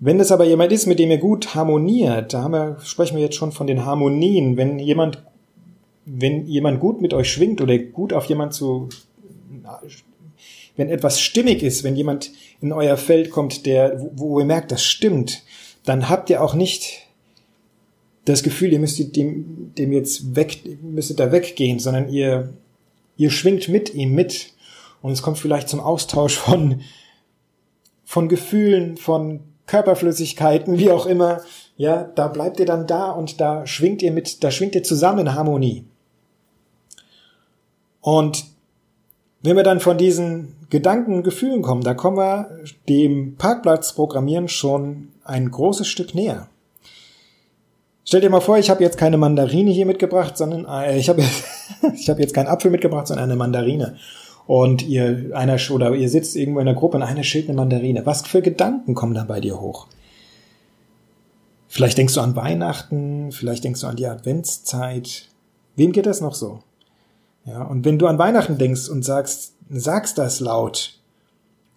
Wenn 0.00 0.18
es 0.18 0.32
aber 0.32 0.44
jemand 0.44 0.72
ist, 0.72 0.86
mit 0.86 0.98
dem 0.98 1.12
ihr 1.12 1.18
gut 1.18 1.54
harmoniert, 1.54 2.34
da 2.34 2.42
haben 2.42 2.52
wir, 2.52 2.76
sprechen 2.82 3.16
wir 3.16 3.22
jetzt 3.22 3.36
schon 3.36 3.52
von 3.52 3.68
den 3.68 3.84
Harmonien, 3.84 4.56
wenn 4.56 4.80
jemand, 4.80 5.22
wenn 6.04 6.46
jemand 6.46 6.80
gut 6.80 7.00
mit 7.00 7.14
euch 7.14 7.30
schwingt 7.30 7.60
oder 7.60 7.78
gut 7.78 8.12
auf 8.12 8.24
jemand 8.24 8.52
zu 8.52 8.88
wenn 10.74 10.90
etwas 10.90 11.20
stimmig 11.20 11.62
ist, 11.62 11.84
wenn 11.84 11.94
jemand 11.94 12.32
in 12.60 12.72
euer 12.72 12.96
Feld 12.96 13.30
kommt, 13.30 13.64
der, 13.66 14.00
wo, 14.00 14.10
wo 14.14 14.38
ihr 14.40 14.46
merkt, 14.46 14.72
das 14.72 14.82
stimmt, 14.82 15.42
dann 15.84 16.08
habt 16.08 16.30
ihr 16.30 16.42
auch 16.42 16.54
nicht 16.54 17.07
das 18.28 18.42
Gefühl, 18.42 18.72
ihr 18.72 18.78
müsstet 18.78 19.16
dem, 19.16 19.72
dem 19.76 19.92
jetzt 19.92 20.36
weg, 20.36 20.60
müsstet 20.82 21.18
da 21.18 21.32
weggehen, 21.32 21.78
sondern 21.78 22.08
ihr, 22.08 22.52
ihr 23.16 23.30
schwingt 23.30 23.68
mit 23.68 23.94
ihm 23.94 24.14
mit. 24.14 24.52
Und 25.00 25.12
es 25.12 25.22
kommt 25.22 25.38
vielleicht 25.38 25.68
zum 25.68 25.80
Austausch 25.80 26.36
von, 26.36 26.80
von 28.04 28.28
Gefühlen, 28.28 28.96
von 28.96 29.40
Körperflüssigkeiten, 29.66 30.78
wie 30.78 30.90
auch 30.90 31.06
immer. 31.06 31.42
Ja, 31.76 32.02
da 32.02 32.28
bleibt 32.28 32.58
ihr 32.58 32.66
dann 32.66 32.86
da 32.86 33.10
und 33.10 33.40
da 33.40 33.66
schwingt 33.66 34.02
ihr 34.02 34.12
mit, 34.12 34.42
da 34.42 34.50
schwingt 34.50 34.74
ihr 34.74 34.82
zusammen 34.82 35.20
in 35.20 35.34
Harmonie. 35.34 35.84
Und 38.00 38.44
wenn 39.42 39.56
wir 39.56 39.62
dann 39.62 39.80
von 39.80 39.96
diesen 39.96 40.56
Gedanken 40.70 41.14
und 41.14 41.22
Gefühlen 41.22 41.62
kommen, 41.62 41.82
da 41.82 41.94
kommen 41.94 42.16
wir 42.16 42.50
dem 42.88 43.36
Parkplatzprogrammieren 43.36 44.48
schon 44.48 45.08
ein 45.22 45.50
großes 45.50 45.86
Stück 45.86 46.14
näher. 46.14 46.48
Stell 48.08 48.22
dir 48.22 48.30
mal 48.30 48.40
vor, 48.40 48.56
ich 48.56 48.70
habe 48.70 48.82
jetzt 48.82 48.96
keine 48.96 49.18
Mandarine 49.18 49.70
hier 49.70 49.84
mitgebracht, 49.84 50.38
sondern 50.38 50.64
äh, 50.64 50.98
ich 50.98 51.10
habe 51.10 51.22
ich 51.94 52.08
habe 52.08 52.22
jetzt 52.22 52.32
keinen 52.32 52.46
Apfel 52.46 52.70
mitgebracht, 52.70 53.06
sondern 53.06 53.24
eine 53.24 53.36
Mandarine. 53.36 53.96
Und 54.46 54.80
ihr 54.80 55.32
einer 55.34 55.58
oder 55.72 55.94
ihr 55.94 56.08
sitzt 56.08 56.34
irgendwo 56.34 56.60
in 56.60 56.64
der 56.64 56.74
Gruppe 56.74 56.96
und 56.96 57.02
einer 57.02 57.22
schält 57.22 57.50
eine 57.50 57.56
Mandarine. 57.56 58.06
Was 58.06 58.26
für 58.26 58.40
Gedanken 58.40 58.94
kommen 58.94 59.12
da 59.12 59.24
bei 59.24 59.40
dir 59.40 59.60
hoch? 59.60 59.88
Vielleicht 61.66 61.98
denkst 61.98 62.14
du 62.14 62.22
an 62.22 62.34
Weihnachten, 62.34 63.30
vielleicht 63.30 63.64
denkst 63.64 63.82
du 63.82 63.88
an 63.88 63.96
die 63.96 64.06
Adventszeit. 64.06 65.28
Wem 65.76 65.92
geht 65.92 66.06
das 66.06 66.22
noch 66.22 66.34
so? 66.34 66.60
Ja, 67.44 67.64
und 67.64 67.84
wenn 67.84 67.98
du 67.98 68.06
an 68.06 68.18
Weihnachten 68.18 68.56
denkst 68.56 68.88
und 68.88 69.04
sagst, 69.04 69.52
sagst 69.68 70.16
das 70.16 70.40
laut, 70.40 70.98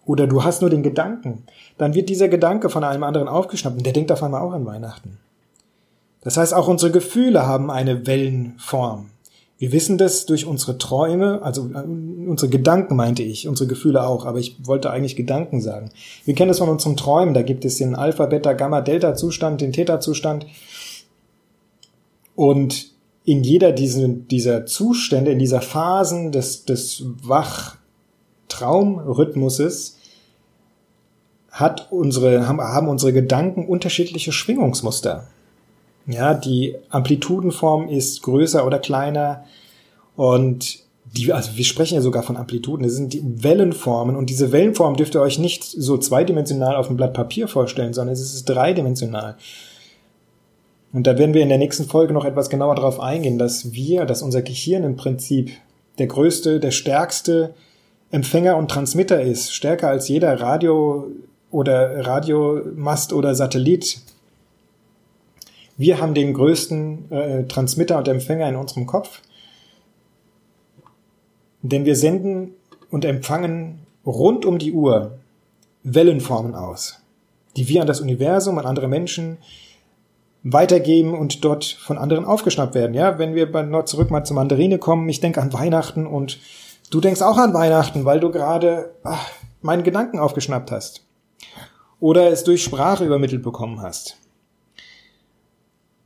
oder 0.06 0.26
du 0.26 0.42
hast 0.44 0.62
nur 0.62 0.70
den 0.70 0.82
Gedanken, 0.82 1.44
dann 1.76 1.92
wird 1.92 2.08
dieser 2.08 2.28
Gedanke 2.28 2.70
von 2.70 2.84
einem 2.84 3.02
anderen 3.02 3.28
aufgeschnappt 3.28 3.76
und 3.76 3.84
der 3.84 3.92
denkt 3.92 4.10
auf 4.10 4.22
einmal 4.22 4.40
auch 4.40 4.52
an 4.52 4.64
Weihnachten. 4.64 5.18
Das 6.22 6.36
heißt, 6.36 6.54
auch 6.54 6.68
unsere 6.68 6.92
Gefühle 6.92 7.46
haben 7.46 7.70
eine 7.70 8.06
Wellenform. 8.06 9.10
Wir 9.58 9.70
wissen 9.70 9.96
das 9.96 10.26
durch 10.26 10.46
unsere 10.46 10.76
Träume, 10.76 11.40
also 11.42 11.70
äh, 11.72 11.84
unsere 11.84 12.50
Gedanken 12.50 12.96
meinte 12.96 13.22
ich, 13.22 13.46
unsere 13.46 13.68
Gefühle 13.68 14.04
auch, 14.04 14.26
aber 14.26 14.40
ich 14.40 14.56
wollte 14.66 14.90
eigentlich 14.90 15.14
Gedanken 15.14 15.60
sagen. 15.60 15.92
Wir 16.24 16.34
kennen 16.34 16.48
das 16.48 16.58
von 16.58 16.68
unseren 16.68 16.96
Träumen, 16.96 17.32
da 17.32 17.42
gibt 17.42 17.64
es 17.64 17.78
den 17.78 17.94
Alpha, 17.94 18.26
Beta, 18.26 18.54
Gamma, 18.54 18.80
Delta 18.80 19.14
Zustand, 19.14 19.60
den 19.60 19.72
Theta 19.72 20.00
Zustand. 20.00 20.46
Und 22.34 22.90
in 23.24 23.44
jeder 23.44 23.70
diesen, 23.70 24.26
dieser 24.26 24.66
Zustände, 24.66 25.30
in 25.30 25.38
dieser 25.38 25.60
Phasen 25.60 26.32
des, 26.32 26.64
des 26.64 27.04
Wach-Traumrhythmuses 27.22 29.96
hat 31.52 31.86
unsere, 31.92 32.48
haben, 32.48 32.60
haben 32.60 32.88
unsere 32.88 33.12
Gedanken 33.12 33.68
unterschiedliche 33.68 34.32
Schwingungsmuster. 34.32 35.28
Ja, 36.06 36.34
die 36.34 36.76
Amplitudenform 36.90 37.88
ist 37.88 38.22
größer 38.22 38.66
oder 38.66 38.78
kleiner 38.78 39.44
und 40.16 40.80
die, 41.04 41.32
also 41.32 41.56
wir 41.56 41.64
sprechen 41.64 41.94
ja 41.94 42.00
sogar 42.00 42.22
von 42.22 42.36
Amplituden, 42.36 42.84
das 42.84 42.94
sind 42.94 43.12
die 43.12 43.22
Wellenformen 43.42 44.16
und 44.16 44.30
diese 44.30 44.50
Wellenform 44.50 44.96
dürft 44.96 45.14
ihr 45.14 45.20
euch 45.20 45.38
nicht 45.38 45.64
so 45.64 45.98
zweidimensional 45.98 46.74
auf 46.76 46.86
dem 46.86 46.96
Blatt 46.96 47.12
Papier 47.12 47.48
vorstellen, 47.48 47.92
sondern 47.92 48.14
es 48.14 48.20
ist 48.20 48.44
dreidimensional. 48.44 49.36
Und 50.92 51.06
da 51.06 51.18
werden 51.18 51.34
wir 51.34 51.42
in 51.42 51.48
der 51.48 51.58
nächsten 51.58 51.84
Folge 51.84 52.12
noch 52.12 52.24
etwas 52.24 52.50
genauer 52.50 52.74
darauf 52.74 53.00
eingehen, 53.00 53.38
dass 53.38 53.72
wir, 53.72 54.04
dass 54.04 54.22
unser 54.22 54.42
Gehirn 54.42 54.84
im 54.84 54.96
Prinzip 54.96 55.50
der 55.98 56.06
größte, 56.06 56.60
der 56.60 56.70
stärkste 56.70 57.54
Empfänger 58.10 58.56
und 58.56 58.70
Transmitter 58.70 59.20
ist, 59.20 59.54
stärker 59.54 59.88
als 59.88 60.08
jeder 60.08 60.38
Radio 60.40 61.06
oder 61.50 62.06
Radiomast 62.06 63.12
oder 63.12 63.34
Satellit. 63.34 64.00
Wir 65.76 66.00
haben 66.00 66.14
den 66.14 66.34
größten 66.34 67.10
äh, 67.10 67.44
Transmitter 67.46 67.98
und 67.98 68.08
Empfänger 68.08 68.48
in 68.48 68.56
unserem 68.56 68.86
Kopf, 68.86 69.20
denn 71.62 71.84
wir 71.84 71.96
senden 71.96 72.54
und 72.90 73.04
empfangen 73.04 73.86
rund 74.04 74.44
um 74.44 74.58
die 74.58 74.72
Uhr 74.72 75.18
Wellenformen 75.82 76.54
aus, 76.54 77.02
die 77.56 77.68
wir 77.68 77.80
an 77.80 77.86
das 77.86 78.00
Universum, 78.00 78.58
an 78.58 78.66
andere 78.66 78.88
Menschen, 78.88 79.38
weitergeben 80.44 81.16
und 81.16 81.44
dort 81.44 81.64
von 81.64 81.98
anderen 81.98 82.24
aufgeschnappt 82.24 82.74
werden. 82.74 82.94
Ja, 82.94 83.18
wenn 83.18 83.34
wir 83.34 83.50
bei 83.50 83.62
noch 83.62 83.84
zurück 83.84 84.10
mal 84.10 84.24
zur 84.24 84.34
Mandarine 84.36 84.78
kommen, 84.78 85.08
ich 85.08 85.20
denke 85.20 85.40
an 85.40 85.52
Weihnachten 85.52 86.06
und 86.06 86.40
du 86.90 87.00
denkst 87.00 87.22
auch 87.22 87.38
an 87.38 87.54
Weihnachten, 87.54 88.04
weil 88.04 88.20
du 88.20 88.30
gerade 88.30 88.94
ach, 89.04 89.30
meinen 89.60 89.84
Gedanken 89.84 90.18
aufgeschnappt 90.18 90.70
hast 90.72 91.06
oder 92.00 92.30
es 92.32 92.42
durch 92.42 92.64
Sprache 92.64 93.04
übermittelt 93.04 93.42
bekommen 93.42 93.80
hast. 93.80 94.18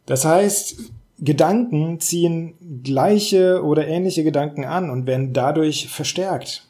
Das 0.06 0.24
heißt, 0.24 0.76
Gedanken 1.18 1.98
ziehen 2.00 2.54
gleiche 2.82 3.62
oder 3.64 3.86
ähnliche 3.86 4.22
Gedanken 4.22 4.64
an 4.64 4.90
und 4.90 5.06
werden 5.06 5.32
dadurch 5.32 5.88
verstärkt. 5.88 6.66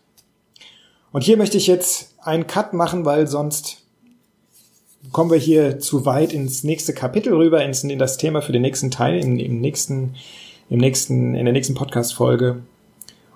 Und 1.12 1.22
hier 1.22 1.36
möchte 1.36 1.56
ich 1.56 1.66
jetzt 1.66 2.14
einen 2.20 2.46
Cut 2.46 2.72
machen, 2.72 3.04
weil 3.04 3.26
sonst 3.26 3.82
kommen 5.12 5.30
wir 5.30 5.38
hier 5.38 5.78
zu 5.78 6.04
weit 6.04 6.32
ins 6.32 6.64
nächste 6.64 6.92
Kapitel 6.92 7.34
rüber, 7.34 7.64
ins, 7.64 7.84
in 7.84 7.98
das 7.98 8.18
Thema 8.18 8.42
für 8.42 8.52
den 8.52 8.62
nächsten 8.62 8.90
Teil, 8.90 9.18
im, 9.18 9.38
im 9.38 9.60
nächsten, 9.60 10.14
im 10.68 10.78
nächsten, 10.78 11.34
in 11.34 11.44
der 11.44 11.52
nächsten 11.52 11.74
Podcast-Folge. 11.74 12.62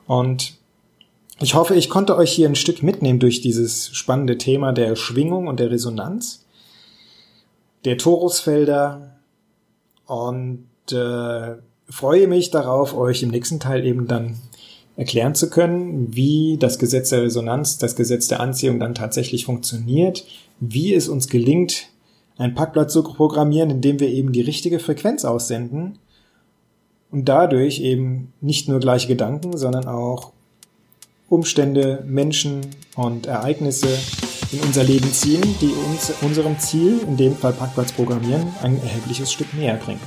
Und 0.07 0.55
ich 1.41 1.55
hoffe, 1.55 1.75
ich 1.75 1.89
konnte 1.89 2.17
euch 2.17 2.33
hier 2.33 2.49
ein 2.49 2.55
Stück 2.55 2.83
mitnehmen 2.83 3.19
durch 3.19 3.41
dieses 3.41 3.91
spannende 3.95 4.37
Thema 4.39 4.73
der 4.73 4.95
Schwingung 4.97 5.47
und 5.47 5.59
der 5.59 5.71
Resonanz, 5.71 6.45
der 7.85 7.97
Torusfelder 7.97 9.20
und 10.11 10.67
äh, 10.91 11.55
freue 11.89 12.27
mich 12.27 12.51
darauf, 12.51 12.97
euch 12.97 13.23
im 13.23 13.31
nächsten 13.31 13.61
Teil 13.61 13.87
eben 13.87 14.09
dann 14.09 14.37
erklären 14.97 15.37
zu 15.37 15.51
können, 15.51 16.15
wie 16.15 16.57
das 16.59 16.81
Gesetz 16.81 17.11
der 17.11 17.23
Resonanz, 17.23 17.79
das 17.79 17.95
Gesetz 17.95 18.27
der 18.27 18.41
Anziehung 18.41 18.81
dann 18.81 18.97
tatsächlich 18.97 19.45
funktioniert, 19.45 20.25
wie 20.59 20.93
es 20.95 21.09
uns 21.09 21.29
gelingt, 21.29 21.87
ein 22.39 22.55
Packblatt 22.55 22.91
zu 22.91 23.05
programmieren, 23.05 23.71
indem 23.71 24.01
wir 24.01 24.09
eben 24.09 24.33
die 24.33 24.41
richtige 24.41 24.81
Frequenz 24.81 25.25
aussenden 25.25 25.99
und 27.13 27.29
dadurch 27.29 27.81
eben 27.81 28.33
nicht 28.41 28.69
nur 28.69 28.81
gleiche 28.81 29.07
Gedanken, 29.07 29.57
sondern 29.57 29.87
auch 29.87 30.33
Umstände, 31.29 32.03
Menschen 32.05 32.63
und 32.97 33.27
Ereignisse 33.27 33.87
in 34.53 34.61
unser 34.61 34.83
Leben 34.83 35.13
ziehen, 35.13 35.43
die 35.61 35.73
uns 35.73 36.13
unserem 36.23 36.59
Ziel, 36.59 37.01
in 37.07 37.17
dem 37.17 37.37
Fall 37.37 37.53
Parkplatz 37.53 37.93
programmieren, 37.93 38.55
ein 38.63 38.83
erhebliches 38.83 39.33
Stück 39.33 39.53
näher 39.55 39.77
bringen. 39.77 40.01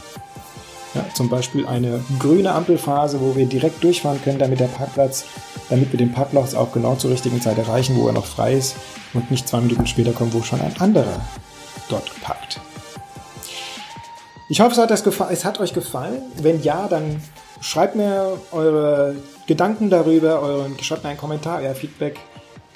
Ja, 0.94 1.06
zum 1.16 1.30
Beispiel 1.30 1.66
eine 1.66 2.04
grüne 2.20 2.52
Ampelphase, 2.52 3.20
wo 3.20 3.36
wir 3.36 3.48
direkt 3.48 3.84
durchfahren 3.84 4.22
können, 4.22 4.38
damit 4.38 4.60
der 4.60 4.68
Parkplatz, 4.68 5.26
damit 5.70 5.92
wir 5.92 5.98
den 5.98 6.12
Parkplatz 6.12 6.54
auch 6.54 6.72
genau 6.72 6.96
zur 6.96 7.12
richtigen 7.12 7.42
Zeit 7.42 7.58
erreichen, 7.58 7.96
wo 7.98 8.08
er 8.08 8.14
noch 8.14 8.26
frei 8.26 8.54
ist 8.54 8.76
und 9.14 9.32
nicht 9.32 9.48
zwei 9.48 9.60
Minuten 9.60 9.88
später 9.88 10.12
kommen, 10.12 10.34
wo 10.34 10.44
schon 10.44 10.62
ein 10.62 10.76
anderer 10.80 11.22
dort 11.90 12.12
parkt. 12.22 12.60
Ich 14.50 14.60
hoffe, 14.62 14.74
es 14.74 14.78
hat, 14.78 15.32
es 15.32 15.46
hat 15.46 15.60
euch 15.60 15.74
gefallen. 15.74 16.22
Wenn 16.42 16.62
ja, 16.62 16.88
dann 16.88 17.22
schreibt 17.60 17.96
mir 17.96 18.38
eure 18.52 19.16
Gedanken 19.48 19.90
darüber, 19.90 20.42
euren, 20.42 20.78
schreibt 20.80 21.04
mir 21.04 21.10
einen 21.10 21.18
Kommentar, 21.18 21.62
euer 21.62 21.74
Feedback. 21.74 22.20